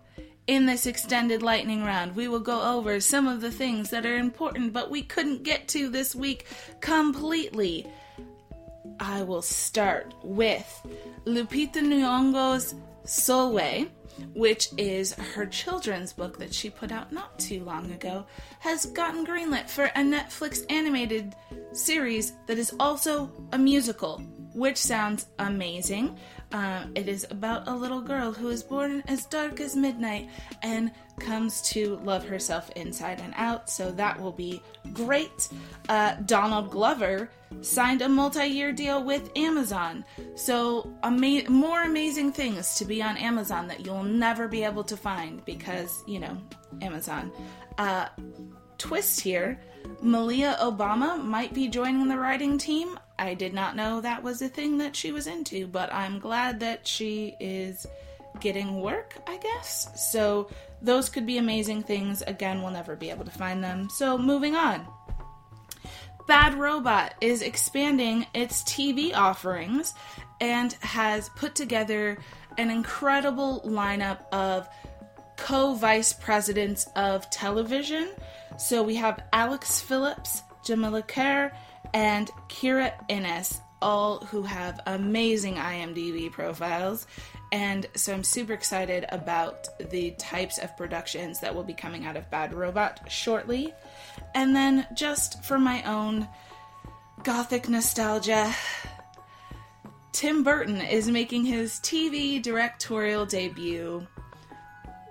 in 0.48 0.66
this 0.66 0.86
extended 0.86 1.40
lightning 1.40 1.84
round, 1.84 2.16
we 2.16 2.26
will 2.26 2.40
go 2.40 2.74
over 2.74 2.98
some 2.98 3.28
of 3.28 3.40
the 3.40 3.52
things 3.52 3.90
that 3.90 4.04
are 4.04 4.18
important 4.18 4.72
but 4.72 4.90
we 4.90 5.02
couldn't 5.02 5.44
get 5.44 5.68
to 5.68 5.88
this 5.88 6.16
week 6.16 6.46
completely. 6.80 7.86
I 8.98 9.22
will 9.22 9.40
start 9.40 10.14
with 10.24 10.84
Lupita 11.26 11.80
Nyong'o's 11.80 12.74
Sulwe, 13.04 13.88
which 14.34 14.70
is 14.76 15.14
her 15.14 15.46
children's 15.46 16.12
book 16.12 16.38
that 16.40 16.52
she 16.52 16.70
put 16.70 16.90
out 16.90 17.12
not 17.12 17.38
too 17.38 17.62
long 17.62 17.92
ago, 17.92 18.26
has 18.58 18.86
gotten 18.86 19.24
greenlit 19.24 19.70
for 19.70 19.84
a 19.84 20.00
Netflix 20.00 20.64
animated 20.70 21.36
series 21.72 22.32
that 22.46 22.58
is 22.58 22.74
also 22.80 23.30
a 23.52 23.58
musical, 23.58 24.20
which 24.56 24.78
sounds 24.78 25.26
amazing. 25.38 26.16
Uh, 26.50 26.84
it 26.94 27.08
is 27.08 27.26
about 27.30 27.68
a 27.68 27.74
little 27.74 28.00
girl 28.00 28.32
who 28.32 28.48
is 28.48 28.62
born 28.62 29.02
as 29.06 29.26
dark 29.26 29.60
as 29.60 29.76
midnight 29.76 30.30
and 30.62 30.90
comes 31.20 31.60
to 31.60 31.96
love 31.96 32.26
herself 32.26 32.70
inside 32.70 33.20
and 33.20 33.34
out, 33.36 33.68
so 33.68 33.90
that 33.92 34.18
will 34.18 34.32
be 34.32 34.62
great. 34.94 35.48
Uh, 35.90 36.14
Donald 36.24 36.70
Glover 36.70 37.30
signed 37.60 38.00
a 38.00 38.08
multi 38.08 38.46
year 38.46 38.72
deal 38.72 39.04
with 39.04 39.30
Amazon, 39.36 40.04
so 40.34 40.90
ama- 41.02 41.48
more 41.50 41.82
amazing 41.82 42.32
things 42.32 42.76
to 42.76 42.86
be 42.86 43.02
on 43.02 43.18
Amazon 43.18 43.68
that 43.68 43.84
you'll 43.84 44.02
never 44.02 44.48
be 44.48 44.64
able 44.64 44.84
to 44.84 44.96
find 44.96 45.44
because, 45.44 46.02
you 46.06 46.18
know, 46.18 46.36
Amazon. 46.80 47.30
Uh, 47.76 48.08
twist 48.78 49.20
here 49.20 49.60
Malia 50.02 50.56
Obama 50.60 51.22
might 51.22 51.52
be 51.54 51.68
joining 51.68 52.08
the 52.08 52.18
writing 52.18 52.58
team. 52.58 52.98
I 53.18 53.34
did 53.34 53.54
not 53.54 53.76
know 53.76 54.00
that 54.00 54.22
was 54.22 54.42
a 54.42 54.48
thing 54.48 54.78
that 54.78 54.94
she 54.94 55.12
was 55.12 55.26
into, 55.26 55.66
but 55.66 55.92
I'm 55.92 56.18
glad 56.18 56.60
that 56.60 56.86
she 56.86 57.34
is 57.40 57.86
getting 58.40 58.80
work, 58.80 59.14
I 59.26 59.38
guess. 59.38 60.10
So 60.10 60.48
those 60.82 61.08
could 61.08 61.26
be 61.26 61.38
amazing 61.38 61.82
things. 61.82 62.22
Again, 62.22 62.62
we'll 62.62 62.72
never 62.72 62.96
be 62.96 63.10
able 63.10 63.24
to 63.24 63.30
find 63.30 63.62
them. 63.64 63.88
So 63.88 64.18
moving 64.18 64.54
on. 64.54 64.86
Bad 66.26 66.54
Robot 66.54 67.14
is 67.20 67.40
expanding 67.40 68.26
its 68.34 68.62
TV 68.64 69.14
offerings 69.14 69.94
and 70.40 70.72
has 70.80 71.28
put 71.30 71.54
together 71.54 72.18
an 72.58 72.70
incredible 72.70 73.62
lineup 73.64 74.18
of 74.32 74.68
co 75.36 75.74
vice 75.74 76.12
presidents 76.12 76.88
of 76.96 77.30
television. 77.30 78.10
So 78.58 78.82
we 78.82 78.96
have 78.96 79.22
Alex 79.32 79.80
Phillips, 79.80 80.42
Jamila 80.64 81.02
Kerr, 81.02 81.52
and 81.94 82.30
Kira 82.48 82.92
Innes, 83.08 83.60
all 83.82 84.18
who 84.26 84.42
have 84.42 84.80
amazing 84.86 85.56
IMDb 85.56 86.30
profiles. 86.30 87.06
And 87.52 87.86
so 87.94 88.12
I'm 88.12 88.24
super 88.24 88.52
excited 88.52 89.06
about 89.10 89.68
the 89.90 90.12
types 90.12 90.58
of 90.58 90.76
productions 90.76 91.40
that 91.40 91.54
will 91.54 91.64
be 91.64 91.74
coming 91.74 92.04
out 92.04 92.16
of 92.16 92.30
Bad 92.30 92.52
Robot 92.52 93.00
shortly. 93.10 93.72
And 94.34 94.54
then 94.56 94.86
just 94.94 95.44
for 95.44 95.58
my 95.58 95.82
own 95.84 96.28
gothic 97.22 97.68
nostalgia, 97.68 98.52
Tim 100.12 100.42
Burton 100.42 100.80
is 100.80 101.08
making 101.08 101.44
his 101.44 101.74
TV 101.74 102.40
directorial 102.42 103.26
debut 103.26 104.06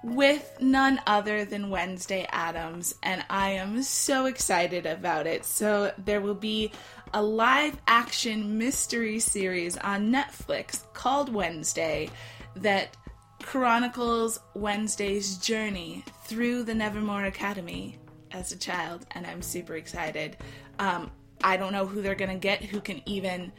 with 0.06 0.58
none 0.62 1.02
other 1.08 1.46
than 1.46 1.72
Wednesday 1.72 2.28
Addams, 2.30 2.94
and 3.02 3.26
I 3.28 3.52
am 3.52 3.82
so 3.82 4.28
excited 4.28 4.86
about 4.86 5.26
it. 5.26 5.46
So, 5.46 5.92
there 5.98 6.22
will 6.22 6.36
be 6.36 6.72
a 7.12 7.24
live 7.24 7.76
action 7.88 8.60
mystery 8.60 9.20
series 9.20 9.78
on 9.78 10.12
Netflix 10.12 10.84
called 10.94 11.34
Wednesday 11.34 12.10
that 12.58 12.96
chronicles 13.42 14.40
Wednesday's 14.54 15.38
journey 15.38 16.04
through 16.26 16.64
the 16.64 16.76
Nevermore 16.76 17.26
Academy 17.26 17.98
as 18.32 18.52
a 18.52 18.58
child, 18.58 19.08
and 19.12 19.26
I'm 19.26 19.42
super 19.42 19.76
excited. 19.76 20.38
Um, 20.78 21.10
I 21.44 21.58
don't 21.58 21.74
know 21.74 21.88
who 21.88 22.04
they're 22.04 22.14
gonna 22.14 22.36
get 22.36 22.64
who 22.64 22.80
can 22.80 23.02
even 23.08 23.52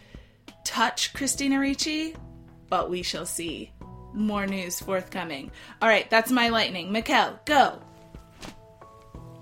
touch 0.64 1.12
Christina 1.12 1.58
Ricci, 1.58 2.14
but 2.68 2.88
we 2.88 3.02
shall 3.02 3.26
see. 3.26 3.72
More 4.16 4.46
news 4.46 4.80
forthcoming. 4.80 5.50
All 5.82 5.88
right, 5.88 6.08
that's 6.08 6.32
my 6.32 6.48
lightning. 6.48 6.90
Mikkel, 6.90 7.38
go. 7.44 7.78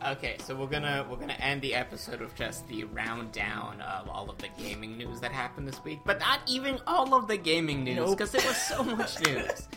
Okay, 0.04 0.36
so 0.40 0.54
we're 0.54 0.66
gonna 0.66 1.06
we're 1.08 1.16
gonna 1.16 1.32
end 1.34 1.62
the 1.62 1.74
episode 1.74 2.20
with 2.20 2.34
just 2.34 2.66
the 2.68 2.84
round 2.84 3.32
down 3.32 3.80
of 3.80 4.08
all 4.08 4.28
of 4.28 4.36
the 4.38 4.48
gaming 4.58 4.98
news 4.98 5.20
that 5.20 5.32
happened 5.32 5.66
this 5.66 5.82
week, 5.84 6.00
but 6.04 6.18
not 6.18 6.40
even 6.46 6.78
all 6.86 7.14
of 7.14 7.28
the 7.28 7.36
gaming 7.36 7.84
news 7.84 8.10
because 8.10 8.32
there 8.32 8.46
was 8.46 8.56
so 8.56 8.82
much 8.96 9.18
news. 9.24 9.68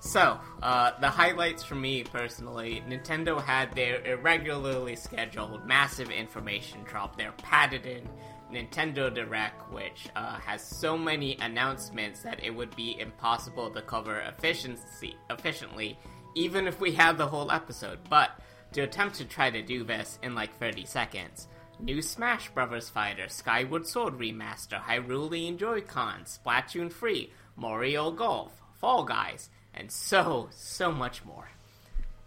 So, 0.00 0.40
uh, 0.62 0.92
the 1.00 1.10
highlights 1.10 1.62
for 1.62 1.74
me 1.74 2.02
personally, 2.02 2.82
Nintendo 2.88 3.40
had 3.40 3.72
their 3.74 4.02
irregularly 4.04 4.96
scheduled 4.96 5.66
massive 5.66 6.10
information 6.10 6.82
drop, 6.84 7.16
their 7.16 7.32
patented 7.32 8.08
Nintendo 8.52 9.12
Direct, 9.12 9.72
which 9.72 10.08
uh, 10.16 10.38
has 10.38 10.62
so 10.62 10.96
many 10.98 11.36
announcements 11.40 12.22
that 12.22 12.42
it 12.44 12.50
would 12.50 12.74
be 12.76 12.98
impossible 13.00 13.70
to 13.70 13.82
cover 13.82 14.20
efficiency 14.20 15.16
efficiently, 15.28 15.98
even 16.34 16.66
if 16.66 16.80
we 16.80 16.92
had 16.92 17.18
the 17.18 17.26
whole 17.26 17.50
episode. 17.50 17.98
But 18.08 18.30
to 18.72 18.82
attempt 18.82 19.16
to 19.16 19.24
try 19.24 19.50
to 19.50 19.62
do 19.62 19.84
this 19.84 20.18
in 20.22 20.34
like 20.34 20.56
30 20.58 20.84
seconds. 20.84 21.48
New 21.80 22.02
Smash 22.02 22.50
Bros. 22.50 22.90
Fighter, 22.90 23.28
Skyward 23.28 23.86
Sword 23.86 24.18
Remaster, 24.18 24.80
Hyrulean 24.80 25.56
Joy-Con, 25.56 26.24
Splatoon 26.24 26.92
3, 26.92 27.32
Mario 27.56 28.10
Golf, 28.10 28.52
Fall 28.78 29.04
Guys, 29.04 29.48
and 29.74 29.90
so, 29.90 30.48
so 30.52 30.92
much 30.92 31.24
more. 31.24 31.48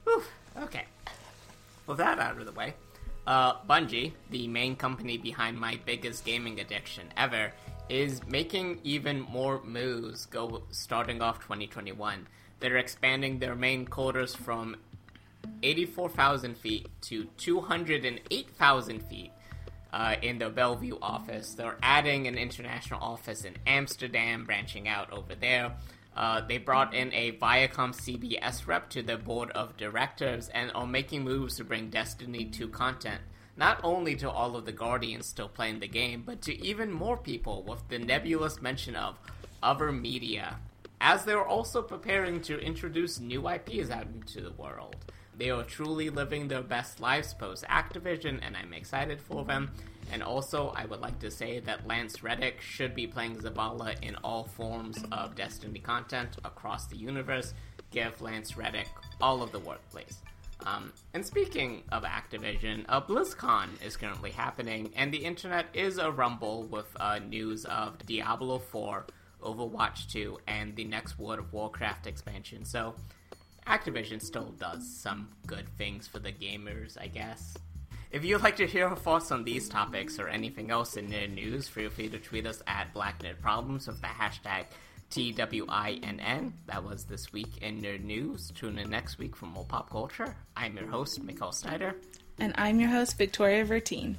Whew, 0.05 0.23
okay. 0.57 0.85
With 1.85 1.97
that 1.97 2.19
out 2.19 2.39
of 2.39 2.45
the 2.45 2.51
way, 2.51 2.73
uh, 3.25 3.61
Bungie, 3.61 4.13
the 4.29 4.47
main 4.47 4.75
company 4.75 5.17
behind 5.17 5.59
my 5.59 5.79
biggest 5.85 6.25
gaming 6.25 6.59
addiction 6.59 7.07
ever, 7.17 7.53
is 7.89 8.25
making 8.27 8.79
even 8.83 9.21
more 9.21 9.61
moves 9.63 10.25
go 10.25 10.63
starting 10.71 11.21
off 11.21 11.39
2021. 11.41 12.27
They're 12.59 12.77
expanding 12.77 13.39
their 13.39 13.55
main 13.55 13.85
quarters 13.85 14.35
from 14.35 14.77
84,000 15.61 16.57
feet 16.57 16.87
to 17.01 17.25
208,000 17.37 19.03
feet 19.03 19.31
uh, 19.91 20.15
in 20.21 20.39
the 20.39 20.49
Bellevue 20.49 20.97
office. 21.01 21.53
They're 21.53 21.77
adding 21.83 22.27
an 22.27 22.37
international 22.37 23.01
office 23.01 23.43
in 23.43 23.55
Amsterdam, 23.67 24.45
branching 24.45 24.87
out 24.87 25.11
over 25.11 25.35
there. 25.35 25.73
Uh, 26.15 26.41
they 26.41 26.57
brought 26.57 26.93
in 26.93 27.11
a 27.13 27.31
Viacom 27.33 27.93
CBS 27.93 28.67
rep 28.67 28.89
to 28.89 29.01
the 29.01 29.17
board 29.17 29.49
of 29.51 29.77
directors 29.77 30.49
and 30.49 30.71
are 30.75 30.85
making 30.85 31.23
moves 31.23 31.55
to 31.57 31.63
bring 31.63 31.89
Destiny 31.89 32.45
2 32.45 32.67
content, 32.67 33.21
not 33.57 33.79
only 33.83 34.15
to 34.15 34.29
all 34.29 34.55
of 34.55 34.65
the 34.65 34.71
Guardians 34.71 35.25
still 35.25 35.49
playing 35.49 35.79
the 35.79 35.87
game, 35.87 36.23
but 36.25 36.41
to 36.43 36.63
even 36.63 36.91
more 36.91 37.17
people 37.17 37.63
with 37.63 37.87
the 37.89 37.97
nebulous 37.97 38.61
mention 38.61 38.95
of 38.95 39.17
other 39.63 39.91
media, 39.91 40.57
as 41.01 41.25
they're 41.25 41.45
also 41.45 41.81
preparing 41.81 42.41
to 42.41 42.59
introduce 42.59 43.19
new 43.19 43.49
IPs 43.49 43.89
out 43.89 44.07
into 44.07 44.41
the 44.41 44.51
world. 44.51 44.95
They 45.35 45.49
are 45.49 45.63
truly 45.63 46.11
living 46.11 46.47
their 46.47 46.61
best 46.61 46.99
lives 46.99 47.33
post 47.33 47.65
Activision, 47.65 48.39
and 48.43 48.55
I'm 48.55 48.73
excited 48.73 49.19
for 49.19 49.43
them. 49.43 49.71
And 50.11 50.21
also, 50.21 50.73
I 50.75 50.85
would 50.85 51.01
like 51.01 51.19
to 51.19 51.31
say 51.31 51.59
that 51.61 51.87
Lance 51.87 52.23
Reddick 52.23 52.61
should 52.61 52.93
be 52.93 53.07
playing 53.07 53.37
Zavala 53.37 53.95
in 54.01 54.15
all 54.23 54.43
forms 54.43 55.03
of 55.11 55.35
Destiny 55.35 55.79
content 55.79 56.37
across 56.43 56.87
the 56.87 56.97
universe. 56.97 57.53
Give 57.91 58.19
Lance 58.21 58.57
Reddick 58.57 58.87
all 59.21 59.41
of 59.41 59.51
the 59.51 59.59
workplace. 59.59 60.19
Um, 60.65 60.93
and 61.13 61.25
speaking 61.25 61.83
of 61.91 62.03
Activision, 62.03 62.85
uh, 62.87 63.01
BlizzCon 63.01 63.69
is 63.85 63.97
currently 63.97 64.31
happening, 64.31 64.91
and 64.95 65.13
the 65.13 65.25
internet 65.25 65.65
is 65.73 65.97
a 65.97 66.11
rumble 66.11 66.63
with 66.63 66.87
uh, 66.99 67.19
news 67.19 67.65
of 67.65 67.97
Diablo 68.05 68.59
4, 68.59 69.05
Overwatch 69.41 70.09
2, 70.11 70.37
and 70.47 70.75
the 70.75 70.85
next 70.85 71.19
World 71.19 71.39
of 71.39 71.51
Warcraft 71.51 72.07
expansion. 72.07 72.63
So, 72.65 72.95
Activision 73.67 74.21
still 74.21 74.53
does 74.57 74.89
some 74.89 75.29
good 75.47 75.67
things 75.77 76.07
for 76.07 76.19
the 76.19 76.31
gamers, 76.31 76.97
I 76.99 77.07
guess. 77.07 77.55
If 78.13 78.23
you'd 78.23 78.43
like 78.43 78.57
to 78.57 78.67
hear 78.67 78.85
our 78.85 78.95
thoughts 78.95 79.31
on 79.31 79.43
these 79.43 79.67
topics 79.67 80.19
or 80.19 80.27
anything 80.27 80.69
else 80.69 80.97
in 80.97 81.09
the 81.09 81.25
news, 81.25 81.67
feel 81.67 81.89
free 81.89 82.09
to 82.09 82.19
tweet 82.19 82.45
us 82.45 82.61
at 82.67 82.93
Black 82.93 83.23
Nerd 83.23 83.41
Problems 83.41 83.87
with 83.87 83.99
the 84.01 84.07
hashtag 84.07 84.65
T 85.09 85.31
W 85.31 85.65
I 85.67 85.99
N 86.03 86.19
N. 86.19 86.53
That 86.67 86.83
was 86.83 87.05
this 87.05 87.33
week 87.33 87.57
in 87.63 87.83
your 87.83 87.97
news. 87.97 88.51
Tune 88.51 88.77
in 88.77 88.91
next 88.91 89.17
week 89.17 89.35
for 89.35 89.47
more 89.47 89.65
pop 89.65 89.89
culture. 89.89 90.35
I'm 90.55 90.77
your 90.77 90.85
host, 90.85 91.25
Mikkel 91.25 91.55
Snyder. 91.55 91.95
And 92.37 92.53
I'm 92.55 92.79
your 92.79 92.91
host, 92.91 93.17
Victoria 93.17 93.65
Vertine. 93.65 94.17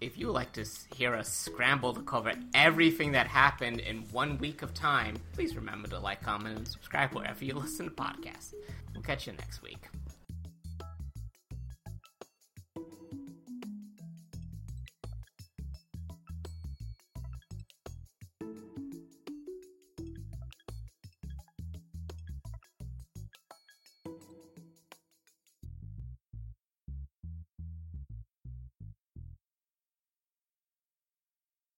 If 0.00 0.18
you 0.18 0.26
would 0.26 0.32
like 0.32 0.52
to 0.54 0.66
hear 0.96 1.14
us 1.14 1.32
scramble 1.32 1.94
to 1.94 2.02
cover 2.02 2.32
everything 2.52 3.12
that 3.12 3.28
happened 3.28 3.78
in 3.78 3.98
one 4.10 4.38
week 4.38 4.62
of 4.62 4.74
time, 4.74 5.14
please 5.34 5.54
remember 5.54 5.86
to 5.86 6.00
like, 6.00 6.20
comment, 6.20 6.56
and 6.56 6.66
subscribe 6.66 7.14
wherever 7.14 7.44
you 7.44 7.54
listen 7.54 7.86
to 7.86 7.92
podcasts. 7.92 8.54
We'll 8.92 9.04
catch 9.04 9.28
you 9.28 9.34
next 9.34 9.62
week. 9.62 9.86